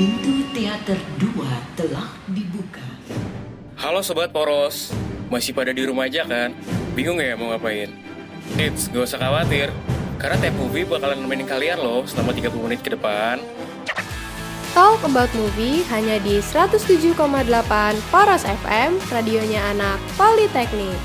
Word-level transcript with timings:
Pintu 0.00 0.48
teater 0.56 0.96
2 1.20 1.76
telah 1.76 2.08
dibuka. 2.32 2.80
Halo 3.76 4.00
Sobat 4.00 4.32
Poros, 4.32 4.96
masih 5.28 5.52
pada 5.52 5.76
di 5.76 5.84
rumah 5.84 6.08
aja 6.08 6.24
kan? 6.24 6.56
Bingung 6.96 7.20
ya 7.20 7.36
mau 7.36 7.52
ngapain? 7.52 7.92
Eits, 8.56 8.88
gak 8.88 9.04
usah 9.04 9.20
khawatir, 9.20 9.68
karena 10.16 10.40
Tap 10.40 10.56
Movie 10.56 10.88
bakalan 10.88 11.20
nemenin 11.20 11.44
kalian 11.44 11.84
loh 11.84 12.08
selama 12.08 12.32
30 12.32 12.48
menit 12.64 12.80
ke 12.80 12.96
depan. 12.96 13.44
Talk 14.72 15.04
About 15.04 15.28
Movie 15.36 15.84
hanya 15.92 16.16
di 16.24 16.40
107,8 16.40 17.12
Poros 18.08 18.48
FM, 18.48 18.96
radionya 19.12 19.60
anak 19.68 20.00
Politeknik. 20.16 20.96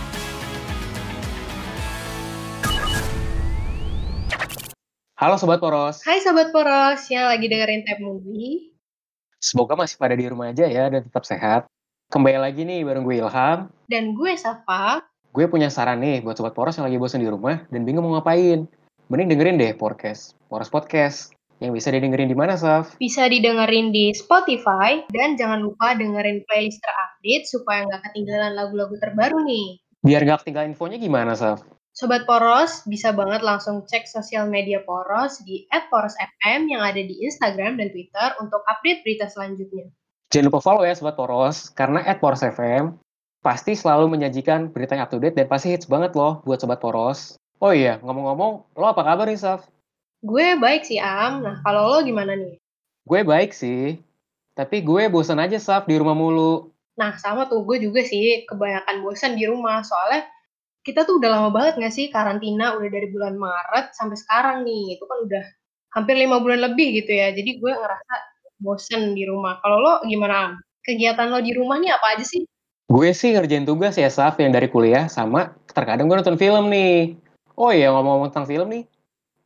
Halo 5.20 5.36
Sobat 5.36 5.59
Poros, 5.59 6.00
Hai 6.08 6.23
Sobat 6.23 6.55
Poros 6.55 7.12
yang 7.12 7.27
lagi 7.27 7.52
dengerin 7.52 7.84
Tap 7.84 8.00
Movie. 8.00 8.75
Semoga 9.45 9.77
masih 9.77 10.02
pada 10.02 10.17
di 10.17 10.26
rumah 10.26 10.49
aja 10.49 10.66
ya 10.66 10.90
dan 10.90 11.05
tetap 11.05 11.22
sehat. 11.22 11.70
Kembali 12.09 12.41
lagi 12.41 12.66
nih 12.66 12.81
bareng 12.81 13.05
gue 13.05 13.22
Ilham. 13.22 13.70
Dan 13.86 14.17
gue 14.17 14.34
Safa. 14.34 15.05
Gue 15.30 15.45
punya 15.45 15.70
saran 15.70 16.02
nih 16.02 16.26
buat 16.26 16.34
Sobat 16.34 16.58
Poros 16.58 16.73
yang 16.81 16.90
lagi 16.90 16.98
bosan 16.98 17.22
di 17.22 17.30
rumah 17.30 17.62
dan 17.70 17.86
bingung 17.86 18.09
mau 18.09 18.17
ngapain. 18.17 18.66
Mending 19.05 19.38
dengerin 19.38 19.62
deh 19.62 19.77
podcast, 19.77 20.34
Poros 20.50 20.73
Podcast. 20.73 21.30
Yang 21.62 21.72
bisa 21.80 21.88
didengerin 21.94 22.27
di 22.27 22.36
mana, 22.36 22.59
Saf? 22.59 23.00
Bisa 23.00 23.31
didengerin 23.31 23.94
di 23.94 24.12
Spotify 24.12 25.05
dan 25.13 25.39
jangan 25.39 25.64
lupa 25.64 25.95
dengerin 25.95 26.44
playlist 26.50 26.84
terupdate 26.84 27.45
supaya 27.48 27.88
nggak 27.88 28.02
ketinggalan 28.12 28.52
lagu-lagu 28.59 28.95
terbaru 29.00 29.39
nih. 29.45 29.80
Biar 30.03 30.22
gak 30.27 30.44
ketinggalan 30.44 30.75
infonya 30.75 30.98
gimana, 31.00 31.31
Saf? 31.38 31.64
Sobat 31.95 32.27
Poros 32.27 32.84
bisa 32.84 33.16
banget 33.16 33.40
langsung 33.40 33.88
cek 33.88 34.03
sosial 34.03 34.52
media 34.52 34.84
Poros 34.84 35.40
di 35.48 35.63
@porosfm 35.72 36.67
yang 36.67 36.84
ada 36.84 36.99
di 36.99 37.23
Instagram 37.23 37.80
dan 37.80 37.88
Twitter 37.88 38.36
untuk 38.44 38.59
update 38.67 39.08
berita 39.08 39.31
selanjutnya. 39.31 39.88
Jangan 40.28 40.52
lupa 40.52 40.59
follow 40.59 40.83
ya 40.83 40.92
Sobat 40.92 41.16
Poros, 41.16 41.72
karena 41.72 42.03
at 42.03 42.20
Poros 42.20 42.44
FM 42.44 43.00
pasti 43.39 43.80
selalu 43.80 44.11
menyajikan 44.11 44.75
berita 44.75 45.00
yang 45.00 45.08
up 45.08 45.11
to 45.16 45.23
date 45.23 45.39
dan 45.39 45.47
pasti 45.47 45.72
hits 45.72 45.88
banget 45.88 46.11
loh 46.20 46.44
buat 46.44 46.59
Sobat 46.59 46.83
Poros. 46.83 47.39
Oh 47.64 47.72
iya, 47.72 47.95
ngomong-ngomong, 48.03 48.75
lo 48.75 48.86
apa 48.92 49.00
kabar 49.00 49.31
nih, 49.31 49.39
Saf? 49.39 49.64
Gue 50.20 50.59
baik 50.59 50.83
sih 50.83 51.00
Am. 51.00 51.48
Nah 51.48 51.64
kalau 51.64 51.95
lo 51.95 52.03
gimana 52.03 52.36
nih? 52.36 52.59
Gue 53.08 53.23
baik 53.23 53.55
sih, 53.55 54.03
tapi 54.52 54.83
gue 54.83 55.08
bosan 55.08 55.39
aja, 55.39 55.55
Saf, 55.55 55.88
di 55.88 55.95
rumah 55.95 56.11
mulu. 56.11 56.75
Nah 57.00 57.16
sama 57.16 57.48
tuh 57.48 57.64
gue 57.64 57.80
juga 57.80 58.03
sih 58.03 58.44
kebanyakan 58.52 59.00
bosan 59.00 59.39
di 59.39 59.48
rumah 59.48 59.80
soalnya 59.80 60.34
kita 60.86 61.02
tuh 61.03 61.17
udah 61.17 61.30
lama 61.33 61.50
banget 61.50 61.81
gak 61.81 61.94
sih 61.97 62.14
karantina? 62.14 62.78
Udah 62.78 62.89
dari 62.94 63.09
bulan 63.09 63.36
Maret 63.36 63.97
sampai 63.97 64.16
sekarang 64.22 64.61
nih. 64.61 65.02
Itu 65.02 65.09
kan 65.09 65.17
udah 65.25 65.44
hampir 65.97 66.16
lima 66.16 66.38
bulan 66.38 66.61
lebih 66.72 67.02
gitu 67.02 67.09
ya. 67.09 67.33
Jadi 67.33 67.58
gue 67.58 67.73
ngerasa 67.73 68.14
bosen 68.61 69.17
di 69.17 69.25
rumah. 69.25 69.58
Kalau 69.66 69.81
lo 69.81 69.94
gimana 70.05 70.53
kegiatan 70.86 71.33
lo 71.33 71.42
di 71.42 71.58
rumah 71.58 71.81
nih 71.81 71.89
apa 71.89 72.16
aja 72.16 72.23
sih? 72.23 72.45
Gue 72.86 73.17
sih 73.17 73.33
ngerjain 73.33 73.66
tugas 73.66 73.97
ya, 73.97 74.14
Saf, 74.14 74.38
yang 74.38 74.53
dari 74.53 74.69
kuliah, 74.69 75.09
sama 75.09 75.58
terkadang 75.73 76.05
gue 76.05 76.22
nonton 76.22 76.38
film 76.38 76.69
nih. 76.69 77.17
Oh 77.58 77.73
iya, 77.73 77.89
ngomong-ngomong 77.89 78.30
tentang 78.30 78.45
film 78.45 78.67
nih, 78.70 78.83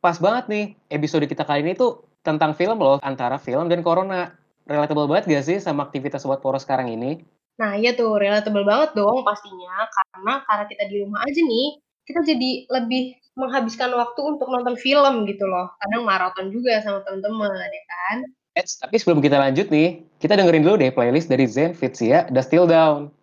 pas 0.04 0.20
banget 0.20 0.44
nih, 0.52 0.64
episode 0.92 1.24
kita 1.24 1.48
kali 1.48 1.64
ini 1.64 1.72
tuh 1.72 2.04
tentang 2.20 2.52
film 2.52 2.76
loh, 2.76 3.00
antara 3.00 3.40
film 3.40 3.72
dan 3.72 3.80
corona. 3.80 4.36
Relatable 4.68 5.08
banget 5.08 5.24
gak 5.32 5.44
sih 5.48 5.56
sama 5.56 5.88
aktivitas 5.88 6.20
Sobat 6.20 6.44
Poros 6.44 6.68
sekarang 6.68 6.92
ini? 6.92 7.24
Nah 7.60 7.76
iya 7.76 7.92
tuh 7.92 8.16
relatable 8.16 8.64
banget 8.64 8.96
dong 8.96 9.20
pastinya 9.20 9.84
karena 9.92 10.40
karena 10.48 10.64
kita 10.64 10.84
di 10.88 10.96
rumah 11.04 11.20
aja 11.28 11.40
nih 11.44 11.68
kita 12.08 12.20
jadi 12.24 12.50
lebih 12.72 13.20
menghabiskan 13.36 13.92
waktu 13.92 14.20
untuk 14.24 14.48
nonton 14.48 14.80
film 14.80 15.28
gitu 15.28 15.44
loh 15.44 15.68
kadang 15.76 16.08
maraton 16.08 16.48
juga 16.48 16.80
sama 16.80 17.04
teman-teman 17.04 17.68
ya 17.68 17.84
kan 17.84 18.18
Eits, 18.58 18.82
tapi 18.82 18.98
sebelum 18.98 19.22
kita 19.22 19.38
lanjut 19.38 19.70
nih, 19.70 20.02
kita 20.18 20.34
dengerin 20.34 20.66
dulu 20.66 20.74
deh 20.82 20.90
playlist 20.90 21.30
dari 21.30 21.46
Zen 21.46 21.70
Fitsia, 21.70 22.26
The 22.34 22.42
Still 22.42 22.66
Down. 22.66 23.14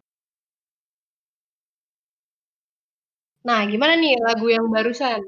Nah, 3.44 3.68
gimana 3.68 4.00
nih 4.00 4.16
lagu 4.24 4.48
yang 4.48 4.72
barusan? 4.72 5.19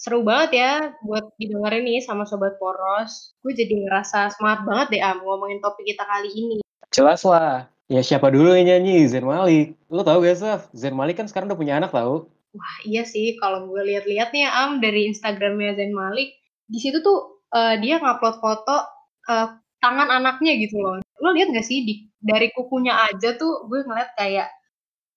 Seru 0.00 0.24
banget 0.24 0.56
ya 0.56 0.72
buat 1.04 1.28
didengerin 1.36 1.84
nih 1.84 2.00
sama 2.00 2.24
Sobat 2.24 2.56
Poros. 2.56 3.36
Gue 3.44 3.52
jadi 3.52 3.84
ngerasa 3.84 4.32
semangat 4.32 4.64
banget 4.64 4.86
deh 4.96 5.02
Am 5.04 5.20
ngomongin 5.20 5.60
topik 5.60 5.84
kita 5.84 6.04
kali 6.08 6.32
ini. 6.32 6.58
Jelas 6.88 7.20
lah. 7.24 7.68
Ya 7.90 8.06
siapa 8.06 8.30
dulu 8.30 8.54
yang 8.54 8.70
nyanyi? 8.70 9.02
Zen 9.10 9.26
Malik. 9.26 9.74
Lo 9.90 10.06
tau 10.06 10.22
gak, 10.22 10.38
Saf? 10.38 10.70
Zen 10.70 10.94
Malik 10.94 11.18
kan 11.18 11.26
sekarang 11.26 11.50
udah 11.50 11.58
punya 11.58 11.74
anak 11.74 11.90
tau? 11.90 12.30
Wah 12.54 12.76
iya 12.86 13.02
sih 13.02 13.34
kalau 13.42 13.66
gue 13.66 13.82
lihat-lihat 13.82 14.30
nih 14.30 14.46
Am 14.46 14.78
dari 14.78 15.10
Instagramnya 15.10 15.74
Zain 15.74 15.90
Malik. 15.90 16.38
Di 16.70 16.78
situ 16.78 17.02
tuh 17.02 17.42
eh, 17.50 17.82
dia 17.82 17.98
ngupload 17.98 18.38
foto 18.38 18.86
eh, 19.26 19.58
tangan 19.82 20.06
anaknya 20.06 20.54
gitu 20.62 20.78
loh. 20.78 21.02
Lo 21.18 21.34
lihat 21.34 21.50
gak 21.50 21.66
sih 21.66 21.82
di, 21.82 22.06
dari 22.22 22.54
kukunya 22.54 22.94
aja 23.10 23.34
tuh 23.34 23.66
gue 23.66 23.82
ngeliat 23.82 24.14
kayak 24.14 24.54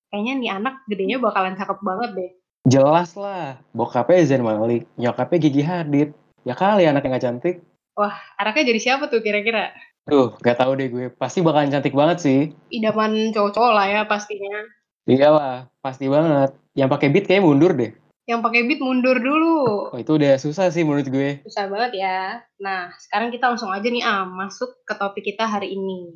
kayaknya 0.09 0.33
nih 0.41 0.49
anak 0.57 0.81
gedenya 0.89 1.21
bakalan 1.21 1.53
cakep 1.53 1.77
banget 1.77 2.09
deh. 2.17 2.31
Jelas 2.73 3.13
lah. 3.13 3.61
Bokapnya 3.77 4.25
Zen 4.25 4.41
Malik, 4.41 4.89
nyokapnya 4.97 5.37
Gigi 5.37 5.61
Hadid. 5.61 6.09
Ya 6.41 6.57
kali 6.57 6.89
anaknya 6.89 7.21
gak 7.21 7.25
cantik. 7.29 7.55
Wah, 7.93 8.17
anaknya 8.41 8.73
jadi 8.73 8.79
siapa 8.81 9.13
tuh 9.13 9.21
kira-kira? 9.21 9.69
Duh, 10.03 10.35
gak 10.43 10.59
tahu 10.59 10.75
deh 10.75 10.91
gue. 10.91 11.05
Pasti 11.15 11.39
bakalan 11.39 11.71
cantik 11.71 11.95
banget 11.95 12.17
sih. 12.19 12.39
Idaman 12.67 13.31
cowok-cowok 13.31 13.71
lah 13.71 13.85
ya 13.87 14.01
pastinya. 14.03 14.67
Iyalah, 15.07 15.71
pasti 15.79 16.11
banget. 16.11 16.51
Yang 16.75 16.89
pakai 16.91 17.07
beat 17.07 17.25
kayaknya 17.27 17.47
mundur 17.47 17.71
deh. 17.71 17.91
Yang 18.27 18.39
pakai 18.43 18.61
beat 18.67 18.81
mundur 18.83 19.15
dulu. 19.19 19.91
Oh, 19.95 19.99
itu 19.99 20.19
udah 20.19 20.35
susah 20.35 20.67
sih 20.75 20.83
menurut 20.83 21.07
gue. 21.07 21.39
Susah 21.47 21.71
banget 21.71 22.03
ya. 22.03 22.43
Nah, 22.59 22.91
sekarang 22.99 23.31
kita 23.31 23.51
langsung 23.51 23.71
aja 23.71 23.87
nih 23.87 24.03
Am, 24.03 24.35
masuk 24.35 24.83
ke 24.83 24.93
topik 24.95 25.23
kita 25.23 25.47
hari 25.47 25.71
ini. 25.75 26.15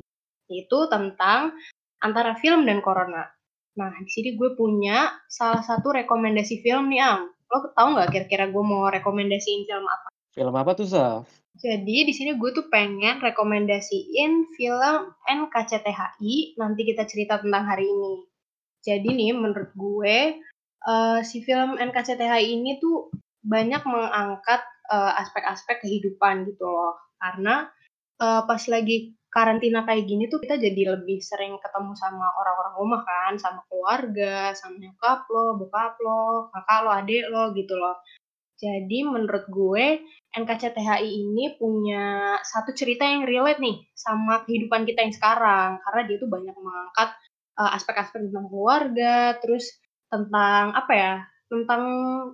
Yaitu 0.52 0.88
tentang 0.92 1.56
antara 2.04 2.36
film 2.40 2.68
dan 2.68 2.84
corona. 2.84 3.28
Nah, 3.76 3.92
di 4.04 4.10
sini 4.12 4.36
gue 4.36 4.52
punya 4.52 5.16
salah 5.32 5.64
satu 5.64 5.96
rekomendasi 5.96 6.60
film 6.60 6.92
nih 6.92 7.00
Am. 7.00 7.28
Lo 7.48 7.72
tau 7.72 7.96
nggak 7.96 8.12
kira-kira 8.12 8.52
gue 8.52 8.64
mau 8.64 8.84
rekomendasiin 8.92 9.64
film 9.64 9.84
apa? 9.88 10.12
Film 10.36 10.52
apa 10.52 10.76
tuh, 10.76 10.84
Saf? 10.84 11.24
Jadi 11.58 12.06
di 12.06 12.14
sini 12.14 12.38
gue 12.38 12.50
tuh 12.54 12.70
pengen 12.70 13.18
rekomendasiin 13.18 14.54
film 14.54 15.00
NKCTHI. 15.26 16.54
Nanti 16.54 16.80
kita 16.86 17.02
cerita 17.02 17.42
tentang 17.42 17.66
hari 17.66 17.82
ini. 17.90 18.14
Jadi 18.78 19.08
nih 19.10 19.34
menurut 19.34 19.74
gue 19.74 20.38
eh, 20.86 21.20
si 21.26 21.42
film 21.42 21.74
NKCTHI 21.74 22.46
ini 22.46 22.78
tuh 22.78 23.10
banyak 23.42 23.82
mengangkat 23.82 24.62
eh, 24.86 25.12
aspek-aspek 25.18 25.82
kehidupan 25.82 26.46
gitu 26.46 26.62
loh. 26.62 26.94
Karena 27.18 27.66
eh, 28.22 28.42
pas 28.46 28.62
lagi 28.70 29.18
karantina 29.28 29.82
kayak 29.82 30.06
gini 30.08 30.30
tuh 30.30 30.38
kita 30.38 30.56
jadi 30.56 30.94
lebih 30.94 31.18
sering 31.20 31.58
ketemu 31.58 31.92
sama 31.98 32.32
orang-orang 32.38 32.74
rumah 32.78 33.02
kan, 33.02 33.34
sama 33.36 33.60
keluarga, 33.66 34.54
sama 34.54 34.78
nyokap 34.78 35.26
lo, 35.28 35.58
bokap 35.58 35.94
lo, 36.00 36.48
kakak 36.54 36.80
lo, 36.86 36.90
adik 36.94 37.24
lo 37.28 37.50
gitu 37.52 37.74
loh. 37.76 37.98
Jadi 38.58 39.06
menurut 39.06 39.46
gue 39.46 40.02
NKCTHI 40.34 41.06
ini 41.06 41.54
punya 41.54 42.34
satu 42.42 42.74
cerita 42.74 43.06
yang 43.06 43.22
relate 43.22 43.62
nih 43.62 43.86
sama 43.94 44.42
kehidupan 44.42 44.82
kita 44.82 45.06
yang 45.06 45.14
sekarang 45.14 45.78
karena 45.78 46.02
dia 46.10 46.16
tuh 46.18 46.26
banyak 46.26 46.56
mengangkat 46.58 47.14
uh, 47.54 47.70
aspek-aspek 47.78 48.26
tentang 48.26 48.50
keluarga, 48.50 49.38
terus 49.38 49.78
tentang 50.10 50.74
apa 50.74 50.92
ya? 50.92 51.14
Tentang 51.48 51.82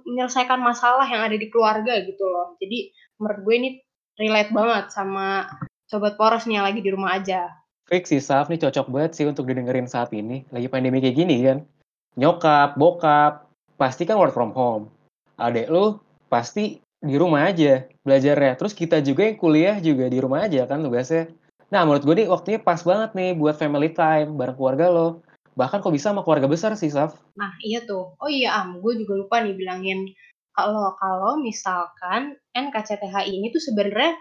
menyelesaikan 0.09 0.59
masalah 0.65 1.05
yang 1.07 1.23
ada 1.29 1.37
di 1.37 1.47
keluarga 1.53 2.01
gitu 2.03 2.25
loh. 2.25 2.57
Jadi 2.57 2.89
menurut 3.21 3.41
gue 3.45 3.55
ini 3.61 3.71
relate 4.17 4.51
banget 4.51 4.85
sama 4.97 5.45
sobat 5.85 6.17
poros 6.17 6.49
nih 6.49 6.59
yang 6.59 6.67
lagi 6.67 6.81
di 6.81 6.91
rumah 6.91 7.21
aja. 7.21 7.53
Fix 7.85 8.09
sih, 8.09 8.19
Saf. 8.25 8.49
Nih 8.49 8.59
cocok 8.59 8.89
banget 8.89 9.13
sih 9.13 9.29
untuk 9.29 9.45
didengerin 9.45 9.85
saat 9.85 10.09
ini. 10.17 10.49
Lagi 10.49 10.73
pandemi 10.73 11.05
kayak 11.05 11.17
gini 11.21 11.37
kan. 11.45 11.69
Nyokap, 12.17 12.81
bokap, 12.81 13.45
pasti 13.77 14.09
kan 14.09 14.17
work 14.17 14.33
from 14.33 14.57
home. 14.57 14.89
Adek 15.37 15.69
lu 15.69 15.99
pasti 16.35 16.83
di 16.99 17.15
rumah 17.15 17.47
aja 17.47 17.87
belajarnya. 18.03 18.59
Terus 18.59 18.75
kita 18.75 18.99
juga 18.99 19.23
yang 19.23 19.39
kuliah 19.39 19.77
juga 19.79 20.11
di 20.11 20.19
rumah 20.19 20.51
aja 20.51 20.67
kan 20.67 20.83
tugasnya. 20.83 21.31
Nah, 21.71 21.87
menurut 21.87 22.03
gue 22.03 22.15
nih 22.25 22.29
waktunya 22.31 22.59
pas 22.59 22.83
banget 22.83 23.15
nih 23.15 23.31
buat 23.39 23.55
family 23.55 23.95
time 23.95 24.35
bareng 24.35 24.59
keluarga 24.59 24.91
lo. 24.91 25.23
Bahkan 25.55 25.79
kok 25.87 25.95
bisa 25.95 26.11
sama 26.11 26.27
keluarga 26.27 26.51
besar 26.51 26.75
sih, 26.75 26.91
Saf. 26.91 27.15
Nah, 27.39 27.55
iya 27.63 27.87
tuh. 27.87 28.19
Oh 28.19 28.27
iya, 28.27 28.59
Am, 28.59 28.83
gue 28.83 28.99
juga 28.99 29.15
lupa 29.15 29.39
nih 29.39 29.55
bilangin 29.55 30.11
kalau 30.55 30.95
kalau 30.99 31.39
misalkan 31.43 32.39
NKCTHI 32.55 33.27
ini 33.27 33.51
tuh 33.51 33.63
sebenarnya 33.63 34.15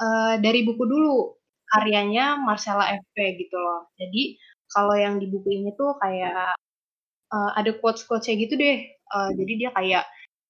eh, 0.00 0.34
dari 0.40 0.64
buku 0.64 0.84
dulu 0.84 1.36
karyanya 1.68 2.40
Marcella 2.40 2.88
FP 2.88 3.16
gitu 3.40 3.56
loh. 3.56 3.88
Jadi 4.00 4.36
kalau 4.72 4.96
yang 4.96 5.20
di 5.20 5.28
buku 5.28 5.48
ini 5.60 5.72
tuh 5.76 5.96
kayak 6.00 6.56
eh, 7.32 7.50
ada 7.56 7.70
quotes-quotesnya 7.80 8.34
gitu 8.40 8.54
deh. 8.56 8.76
Eh, 8.88 9.30
jadi 9.36 9.52
dia 9.60 9.70
kayak 9.76 10.04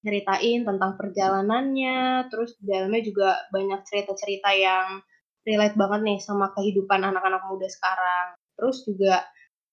nyeritain 0.04 0.68
tentang 0.68 1.00
perjalanannya, 1.00 2.28
terus 2.28 2.54
di 2.60 2.68
dalamnya 2.68 3.02
juga 3.02 3.28
banyak 3.48 3.80
cerita-cerita 3.88 4.52
yang 4.52 5.00
relate 5.48 5.76
banget 5.76 6.00
nih 6.04 6.18
sama 6.20 6.52
kehidupan 6.52 7.00
anak-anak 7.00 7.48
muda 7.48 7.66
sekarang. 7.66 8.36
Terus 8.54 8.84
juga 8.84 9.24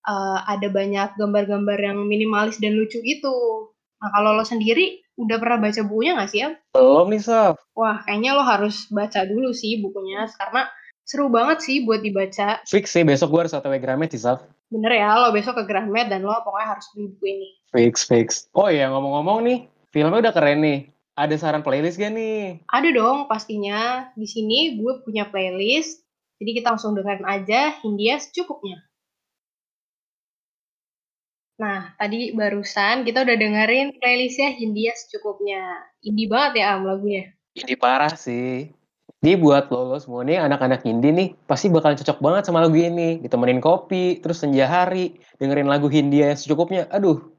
eh, 0.08 0.40
ada 0.48 0.68
banyak 0.72 1.20
gambar-gambar 1.20 1.78
yang 1.78 2.00
minimalis 2.08 2.58
dan 2.64 2.80
lucu 2.80 3.04
gitu. 3.04 3.70
Nah, 4.02 4.10
kalau 4.18 4.34
lo 4.34 4.48
sendiri 4.48 5.04
udah 5.20 5.38
pernah 5.38 5.62
baca 5.62 5.82
bukunya 5.86 6.18
nggak 6.18 6.30
sih, 6.32 6.40
ya? 6.42 6.50
Belum 6.74 7.12
nih, 7.14 7.22
Saf. 7.22 7.62
Wah, 7.78 8.02
kayaknya 8.02 8.34
lo 8.34 8.42
harus 8.42 8.90
baca 8.90 9.22
dulu 9.30 9.54
sih 9.54 9.78
bukunya, 9.78 10.26
karena 10.40 10.66
Seru 11.12 11.28
banget 11.28 11.66
sih 11.66 11.84
buat 11.84 12.00
dibaca. 12.00 12.62
Fix 12.64 12.94
sih, 12.94 13.04
besok 13.04 13.36
gue 13.36 13.42
harus 13.44 13.52
otw 13.58 13.74
Gramet 13.82 14.16
sih, 14.16 14.22
Saf. 14.22 14.46
Bener 14.72 14.96
ya, 14.96 15.20
lo 15.20 15.36
besok 15.36 15.60
ke 15.60 15.64
Gramet 15.68 16.08
dan 16.08 16.24
lo 16.24 16.32
pokoknya 16.46 16.78
harus 16.78 16.86
beli 16.96 17.12
buku 17.12 17.26
ini. 17.28 17.50
Fix, 17.76 17.96
fix. 18.08 18.28
Oh 18.56 18.72
iya, 18.72 18.88
ngomong-ngomong 18.88 19.44
nih, 19.44 19.58
filmnya 19.92 20.24
udah 20.28 20.34
keren 20.34 20.60
nih. 20.64 20.80
Ada 21.12 21.36
saran 21.38 21.62
playlist 21.62 22.00
gak 22.00 22.16
nih? 22.16 22.64
Ada 22.72 22.90
dong 22.96 23.28
pastinya. 23.28 24.10
Di 24.16 24.26
sini 24.26 24.80
gue 24.80 25.04
punya 25.04 25.28
playlist. 25.28 26.02
Jadi 26.42 26.52
kita 26.58 26.74
langsung 26.74 26.98
dengerin 26.98 27.28
aja 27.28 27.78
Hindia 27.84 28.18
secukupnya. 28.18 28.82
Nah, 31.62 31.94
tadi 32.02 32.34
barusan 32.34 33.06
kita 33.06 33.22
udah 33.22 33.38
dengerin 33.38 33.94
playlistnya 34.02 34.50
Hindia 34.58 34.98
secukupnya. 34.98 35.62
Indie 36.02 36.26
banget 36.26 36.66
ya 36.66 36.74
Am 36.74 36.90
lagunya. 36.90 37.30
Indie 37.54 37.78
parah 37.78 38.18
sih. 38.18 38.74
Ini 39.22 39.38
buat 39.38 39.70
lo, 39.70 39.86
lo 39.86 40.02
semua 40.02 40.26
nih 40.26 40.42
anak-anak 40.42 40.82
indie 40.90 41.14
nih 41.14 41.30
pasti 41.46 41.70
bakalan 41.70 41.94
cocok 41.94 42.18
banget 42.18 42.44
sama 42.50 42.66
lagu 42.66 42.74
ini. 42.74 43.22
Ditemenin 43.22 43.62
kopi, 43.62 44.18
terus 44.18 44.42
senja 44.42 44.66
hari, 44.66 45.22
dengerin 45.38 45.70
lagu 45.70 45.86
Hindia 45.86 46.34
yang 46.34 46.40
secukupnya. 46.42 46.90
Aduh, 46.90 47.31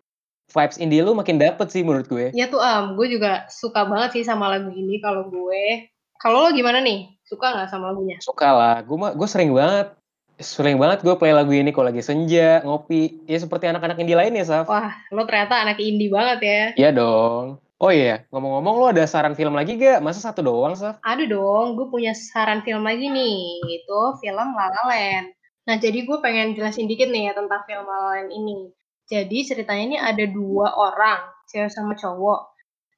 vibes 0.52 0.76
indie 0.76 1.00
lu 1.00 1.16
makin 1.16 1.40
dapet 1.40 1.72
sih 1.72 1.80
menurut 1.80 2.06
gue. 2.06 2.28
Iya 2.36 2.52
tuh 2.52 2.60
Am, 2.60 2.94
gue 3.00 3.08
juga 3.08 3.48
suka 3.48 3.88
banget 3.88 4.20
sih 4.20 4.24
sama 4.28 4.52
lagu 4.52 4.68
ini 4.68 5.00
kalau 5.00 5.32
gue. 5.32 5.88
Kalau 6.20 6.44
lo 6.44 6.52
gimana 6.52 6.84
nih? 6.84 7.08
Suka 7.24 7.56
nggak 7.56 7.72
sama 7.72 7.90
lagunya? 7.90 8.20
Suka 8.20 8.52
lah, 8.52 8.76
gue 8.84 8.96
gue 9.16 9.28
sering 9.28 9.56
banget 9.56 9.96
sering 10.42 10.76
banget 10.76 11.06
gue 11.06 11.14
play 11.16 11.30
lagu 11.30 11.54
ini 11.54 11.70
kalau 11.70 11.88
lagi 11.88 12.02
senja, 12.02 12.60
ngopi. 12.66 13.22
Ya 13.30 13.38
seperti 13.38 13.70
anak-anak 13.70 13.96
indie 14.02 14.18
lainnya, 14.18 14.44
Saf. 14.44 14.66
Wah, 14.68 14.92
lo 15.14 15.22
ternyata 15.24 15.62
anak 15.62 15.78
indie 15.78 16.10
banget 16.10 16.38
ya. 16.42 16.62
Iya 16.76 16.90
dong. 16.92 17.62
Oh 17.82 17.90
iya, 17.90 18.22
ngomong-ngomong 18.30 18.74
lo 18.78 18.86
ada 18.94 19.02
saran 19.10 19.34
film 19.34 19.58
lagi 19.58 19.74
gak? 19.74 19.98
Masa 19.98 20.22
satu 20.22 20.38
doang, 20.42 20.78
Saf? 20.78 21.02
Ada 21.02 21.26
dong, 21.26 21.74
gue 21.74 21.86
punya 21.90 22.14
saran 22.14 22.62
film 22.62 22.86
lagi 22.86 23.10
nih. 23.10 23.58
Itu 23.82 24.18
film 24.22 24.48
La 24.54 24.66
La 24.70 24.82
Land. 24.86 25.34
Nah, 25.66 25.76
jadi 25.78 26.06
gue 26.06 26.18
pengen 26.22 26.54
jelasin 26.54 26.86
dikit 26.86 27.10
nih 27.10 27.30
ya 27.30 27.32
tentang 27.34 27.62
film 27.66 27.86
La 27.86 27.96
La 27.98 28.10
Land 28.18 28.30
ini. 28.30 28.70
Jadi 29.12 29.38
ceritanya 29.44 29.84
ini 29.90 29.98
ada 30.00 30.24
dua 30.24 30.68
orang, 30.86 31.20
cewek 31.50 31.68
sama 31.76 31.92
cowok. 32.00 32.40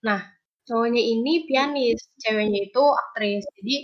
Nah, 0.06 0.20
cowoknya 0.68 1.02
ini 1.02 1.32
pianis, 1.48 2.00
ceweknya 2.22 2.60
itu 2.70 2.82
aktris. 3.02 3.42
Jadi 3.58 3.76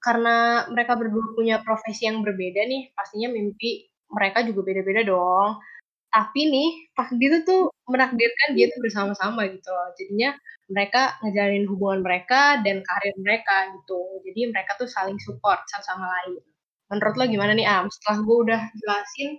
karena 0.00 0.64
mereka 0.72 0.92
berdua 1.00 1.24
punya 1.36 1.56
profesi 1.60 2.08
yang 2.08 2.24
berbeda 2.24 2.62
nih, 2.64 2.82
pastinya 2.96 3.28
mimpi 3.36 3.90
mereka 4.08 4.40
juga 4.48 4.60
beda-beda 4.68 5.02
dong. 5.04 5.60
Tapi 6.14 6.40
nih, 6.48 6.68
takdir 6.96 7.32
tuh 7.44 7.68
menakdirkan 7.92 8.48
dia 8.56 8.66
tuh 8.72 8.80
bersama-sama 8.84 9.44
gitu 9.52 9.68
loh. 9.68 9.88
Jadinya 10.00 10.30
mereka 10.72 11.02
ngejalanin 11.22 11.66
hubungan 11.70 12.00
mereka 12.06 12.58
dan 12.64 12.80
karir 12.82 13.16
mereka 13.20 13.56
gitu. 13.76 14.00
Jadi 14.26 14.40
mereka 14.52 14.72
tuh 14.80 14.88
saling 14.88 15.18
support 15.20 15.60
satu 15.68 15.84
sama 15.84 16.06
lain. 16.08 16.40
Menurut 16.90 17.14
lo 17.20 17.24
gimana 17.28 17.52
nih 17.52 17.68
Am? 17.68 17.86
Setelah 17.92 18.18
gue 18.24 18.36
udah 18.48 18.60
jelasin 18.80 19.30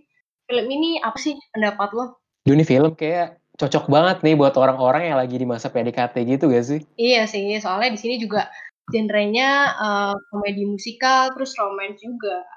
film 0.48 0.68
ini 0.70 1.02
apa 1.02 1.18
sih 1.20 1.36
pendapat 1.56 1.90
lo? 1.98 2.27
Ini 2.48 2.64
film 2.64 2.96
kayak 2.96 3.44
cocok 3.60 3.92
banget 3.92 4.18
nih 4.24 4.40
buat 4.40 4.56
orang-orang 4.56 5.12
yang 5.12 5.20
lagi 5.20 5.36
di 5.36 5.44
masa 5.44 5.68
PDKT 5.68 6.16
gitu 6.24 6.48
gak 6.48 6.64
sih? 6.64 6.80
Iya 6.96 7.28
sih, 7.28 7.44
soalnya 7.60 7.92
di 7.92 8.00
sini 8.00 8.16
juga 8.24 8.48
genrenya 8.88 9.76
uh, 9.76 10.16
komedi 10.32 10.64
musikal 10.64 11.36
terus 11.36 11.52
romance 11.60 12.00
juga. 12.00 12.48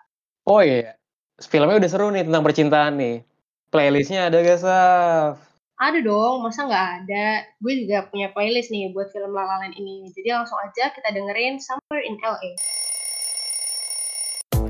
Oh 0.47 0.63
iya, 0.63 0.95
filmnya 1.43 1.83
udah 1.83 1.91
seru 1.91 2.07
nih 2.15 2.23
tentang 2.23 2.47
percintaan 2.47 3.03
nih. 3.03 3.17
Playlistnya 3.75 4.31
ada 4.31 4.39
gak, 4.39 4.61
Saf? 4.63 5.43
Ada 5.81 5.99
dong, 6.05 6.45
masa 6.45 6.69
nggak 6.69 6.87
ada? 7.03 7.49
Gue 7.59 7.83
juga 7.83 8.05
punya 8.13 8.29
playlist 8.37 8.69
nih 8.69 8.93
buat 8.93 9.09
film 9.11 9.33
La 9.33 9.49
La 9.49 9.65
Land 9.65 9.75
ini. 9.81 10.13
Jadi 10.13 10.29
langsung 10.29 10.61
aja 10.61 10.93
kita 10.93 11.09
dengerin 11.09 11.57
Somewhere 11.57 12.05
in 12.05 12.21
LA. 12.21 12.53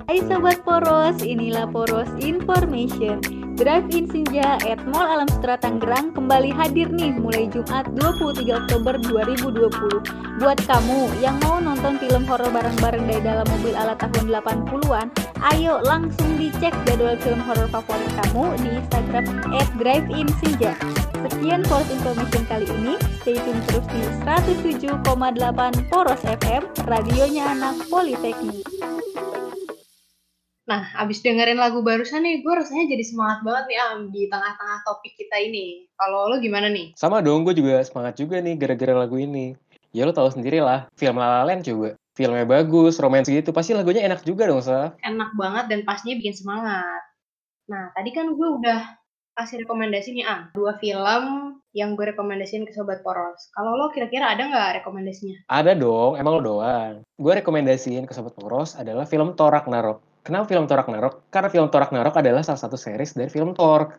Hai 0.06 0.22
Sobat 0.25 0.62
Poros, 0.62 1.19
inilah 1.26 1.67
Poros 1.69 2.08
Information. 2.22 3.40
Drive-in 3.61 4.09
Senja 4.09 4.57
at 4.57 4.81
Mall 4.89 5.05
Alam 5.05 5.29
Sutra 5.29 5.61
Tangerang 5.61 6.17
kembali 6.17 6.49
hadir 6.49 6.89
nih 6.97 7.12
mulai 7.21 7.45
Jumat 7.45 7.93
23 7.93 8.57
Oktober 8.57 8.97
2020. 9.05 10.41
Buat 10.41 10.65
kamu 10.65 11.21
yang 11.21 11.37
mau 11.45 11.61
nonton 11.61 12.01
film 12.01 12.25
horor 12.25 12.49
bareng-bareng 12.49 13.05
dari 13.05 13.21
dalam 13.21 13.45
mobil 13.53 13.77
ala 13.77 13.93
tahun 14.01 14.33
80-an, 14.33 15.12
ayo 15.53 15.77
langsung 15.85 16.41
dicek 16.41 16.73
jadwal 16.89 17.21
film 17.21 17.45
horor 17.45 17.69
favorit 17.69 18.09
kamu 18.25 18.45
di 18.65 18.69
Instagram 18.81 19.25
at 19.53 19.69
Drive-in 19.77 20.33
Senja. 20.41 20.73
Sekian 21.21 21.61
Poros 21.69 21.93
Information 21.93 22.43
kali 22.49 22.65
ini, 22.65 22.97
stay 23.21 23.37
tune 23.45 23.61
terus 23.69 23.85
di 23.93 24.01
107,8 24.25 25.05
Poros 25.93 26.23
FM, 26.25 26.65
radionya 26.89 27.53
anak 27.53 27.77
Politeknik. 27.93 28.90
Nah, 30.70 30.87
abis 31.02 31.19
dengerin 31.26 31.58
lagu 31.58 31.82
barusan 31.82 32.22
nih, 32.22 32.46
gue 32.46 32.55
rasanya 32.55 32.94
jadi 32.94 33.02
semangat 33.02 33.43
banget 33.43 33.75
nih 33.75 33.78
Am 33.90 33.99
di 34.14 34.31
tengah-tengah 34.31 34.87
topik 34.87 35.19
kita 35.19 35.43
ini. 35.43 35.90
Kalau 35.99 36.31
lo 36.31 36.38
gimana 36.38 36.70
nih? 36.70 36.94
Sama 36.94 37.19
dong, 37.19 37.43
gue 37.43 37.58
juga 37.58 37.82
semangat 37.82 38.22
juga 38.22 38.38
nih 38.38 38.55
gara-gara 38.55 38.94
lagu 38.94 39.19
ini. 39.19 39.58
Ya 39.90 40.06
lo 40.06 40.14
tau 40.14 40.31
sendiri 40.31 40.62
lah, 40.62 40.87
film 40.94 41.19
La 41.19 41.43
La 41.43 41.43
Land 41.43 41.67
coba. 41.67 41.99
Filmnya 42.14 42.46
bagus, 42.46 43.02
romans 43.02 43.26
gitu, 43.26 43.50
pasti 43.50 43.75
lagunya 43.75 44.06
enak 44.06 44.22
juga 44.22 44.46
dong, 44.46 44.62
Sa. 44.62 44.94
Enak 45.02 45.34
banget 45.34 45.75
dan 45.75 45.81
pastinya 45.82 46.14
bikin 46.22 46.38
semangat. 46.38 47.02
Nah, 47.67 47.90
tadi 47.90 48.14
kan 48.14 48.31
gue 48.31 48.49
udah 48.62 48.94
kasih 49.34 49.67
rekomendasi 49.67 50.14
nih 50.14 50.22
Am, 50.22 50.55
dua 50.55 50.78
film 50.78 51.58
yang 51.75 51.99
gue 51.99 52.14
rekomendasiin 52.14 52.62
ke 52.67 52.70
Sobat 52.70 53.02
Poros. 53.02 53.50
Kalau 53.58 53.75
lo 53.75 53.90
kira-kira 53.90 54.38
ada 54.38 54.46
nggak 54.46 54.82
rekomendasinya? 54.82 55.50
Ada 55.50 55.75
dong, 55.75 56.14
emang 56.14 56.38
lo 56.38 56.43
doang. 56.43 56.94
Gue 57.19 57.43
rekomendasiin 57.43 58.06
ke 58.06 58.14
Sobat 58.14 58.38
Poros 58.38 58.78
adalah 58.78 59.02
film 59.02 59.34
Thor 59.34 59.50
Ragnarok. 59.50 60.10
Kenapa 60.20 60.52
film 60.52 60.69
Thor 60.69 60.84
Ragnarok? 60.84 61.32
Karena 61.32 61.49
film 61.49 61.72
Thor 61.72 61.81
Ragnarok 61.88 62.20
adalah 62.20 62.44
salah 62.44 62.61
satu 62.61 62.76
series 62.76 63.17
dari 63.17 63.32
film 63.32 63.56
Thor. 63.56 63.96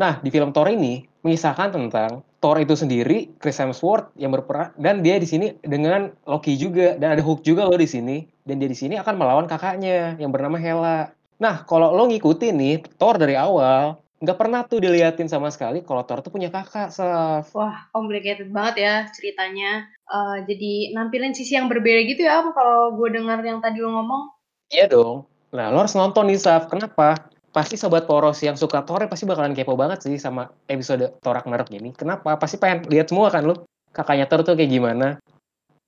Nah, 0.00 0.18
di 0.24 0.32
film 0.32 0.56
Thor 0.56 0.72
ini 0.72 1.04
mengisahkan 1.20 1.68
tentang 1.76 2.24
Thor 2.42 2.58
itu 2.58 2.74
sendiri, 2.74 3.30
Chris 3.38 3.60
Hemsworth 3.60 4.10
yang 4.18 4.34
berperang 4.34 4.74
dan 4.74 5.04
dia 5.04 5.20
di 5.20 5.28
sini 5.28 5.54
dengan 5.62 6.10
Loki 6.26 6.58
juga 6.58 6.98
dan 6.98 7.14
ada 7.14 7.22
Hulk 7.22 7.46
juga 7.46 7.68
loh 7.68 7.78
di 7.78 7.86
sini 7.86 8.26
dan 8.42 8.58
dia 8.58 8.66
di 8.66 8.74
sini 8.74 8.98
akan 8.98 9.14
melawan 9.14 9.46
kakaknya 9.46 10.18
yang 10.18 10.34
bernama 10.34 10.58
Hela. 10.58 11.14
Nah, 11.38 11.62
kalau 11.68 11.94
lo 11.94 12.10
ngikutin 12.10 12.54
nih 12.56 12.74
Thor 12.98 13.14
dari 13.14 13.38
awal, 13.38 14.00
nggak 14.18 14.38
pernah 14.38 14.66
tuh 14.66 14.82
diliatin 14.82 15.30
sama 15.30 15.54
sekali 15.54 15.86
kalau 15.86 16.02
Thor 16.02 16.18
tuh 16.18 16.34
punya 16.34 16.50
kakak, 16.50 16.90
Saf. 16.90 17.54
Wah, 17.54 17.86
complicated 17.94 18.50
banget 18.50 18.74
ya 18.82 18.94
ceritanya. 19.12 19.86
Uh, 20.08 20.42
jadi 20.48 20.98
nampilin 20.98 21.36
sisi 21.36 21.54
yang 21.54 21.70
berbeda 21.70 22.00
gitu 22.10 22.26
ya, 22.26 22.42
kalau 22.50 22.96
gue 22.98 23.12
dengar 23.12 23.38
yang 23.44 23.62
tadi 23.62 23.78
lo 23.78 23.92
ngomong. 23.92 24.31
Iya 24.72 24.88
dong. 24.88 25.28
Nah, 25.52 25.68
lo 25.68 25.84
harus 25.84 25.92
nonton 25.92 26.32
nih, 26.32 26.40
Saf. 26.40 26.72
Kenapa? 26.72 27.28
Pasti 27.52 27.76
Sobat 27.76 28.08
Poros 28.08 28.40
yang 28.40 28.56
suka 28.56 28.80
Thor 28.88 29.04
pasti 29.04 29.28
bakalan 29.28 29.52
kepo 29.52 29.76
banget 29.76 30.00
sih 30.00 30.16
sama 30.16 30.48
episode 30.72 31.12
Thor 31.20 31.36
Ragnarok 31.36 31.68
ini. 31.76 31.92
Kenapa? 31.92 32.40
Pasti 32.40 32.56
pengen 32.56 32.88
lihat 32.88 33.12
semua 33.12 33.28
kan 33.28 33.44
lo. 33.44 33.68
Kakaknya 33.92 34.24
Thor 34.24 34.40
tuh 34.40 34.56
kayak 34.56 34.72
gimana. 34.72 35.20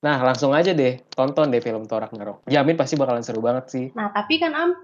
Nah, 0.05 0.21
langsung 0.21 0.53
aja 0.53 0.77
deh, 0.77 1.01
tonton 1.17 1.49
deh 1.49 1.65
film 1.65 1.89
Thor 1.89 2.05
Ragnarok. 2.05 2.45
Jamin 2.45 2.77
pasti 2.77 3.01
bakalan 3.01 3.25
seru 3.25 3.41
banget 3.41 3.73
sih. 3.73 3.87
Nah, 3.97 4.13
tapi 4.13 4.37
kan 4.37 4.53
Am, 4.53 4.77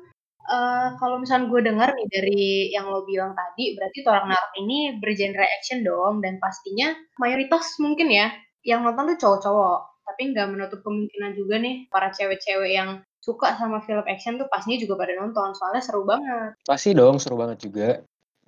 uh, 0.49 0.97
kalau 0.97 1.21
misalnya 1.21 1.53
gue 1.53 1.61
dengar 1.61 1.93
nih 1.93 2.09
dari 2.09 2.43
yang 2.73 2.89
lo 2.89 3.05
bilang 3.05 3.37
tadi, 3.37 3.77
berarti 3.77 4.01
Thor 4.01 4.17
Ragnarok 4.17 4.53
ini 4.65 4.97
bergenre 4.97 5.45
action 5.45 5.85
dong, 5.85 6.25
dan 6.25 6.41
pastinya 6.41 6.97
mayoritas 7.21 7.77
mungkin 7.77 8.09
ya, 8.09 8.33
yang 8.65 8.81
nonton 8.81 9.13
tuh 9.13 9.21
cowok-cowok. 9.21 10.09
Tapi 10.09 10.33
nggak 10.33 10.49
menutup 10.49 10.81
kemungkinan 10.81 11.37
juga 11.37 11.61
nih, 11.61 11.93
para 11.93 12.09
cewek-cewek 12.17 12.73
yang 12.73 13.05
suka 13.21 13.55
sama 13.61 13.85
film 13.85 14.05
action 14.09 14.41
tuh 14.41 14.49
pastinya 14.49 14.81
juga 14.81 15.05
pada 15.05 15.13
nonton 15.21 15.53
soalnya 15.53 15.83
seru 15.85 16.03
banget. 16.09 16.57
Pasti 16.65 16.97
dong 16.97 17.21
seru 17.21 17.37
banget 17.37 17.61
juga. 17.61 17.89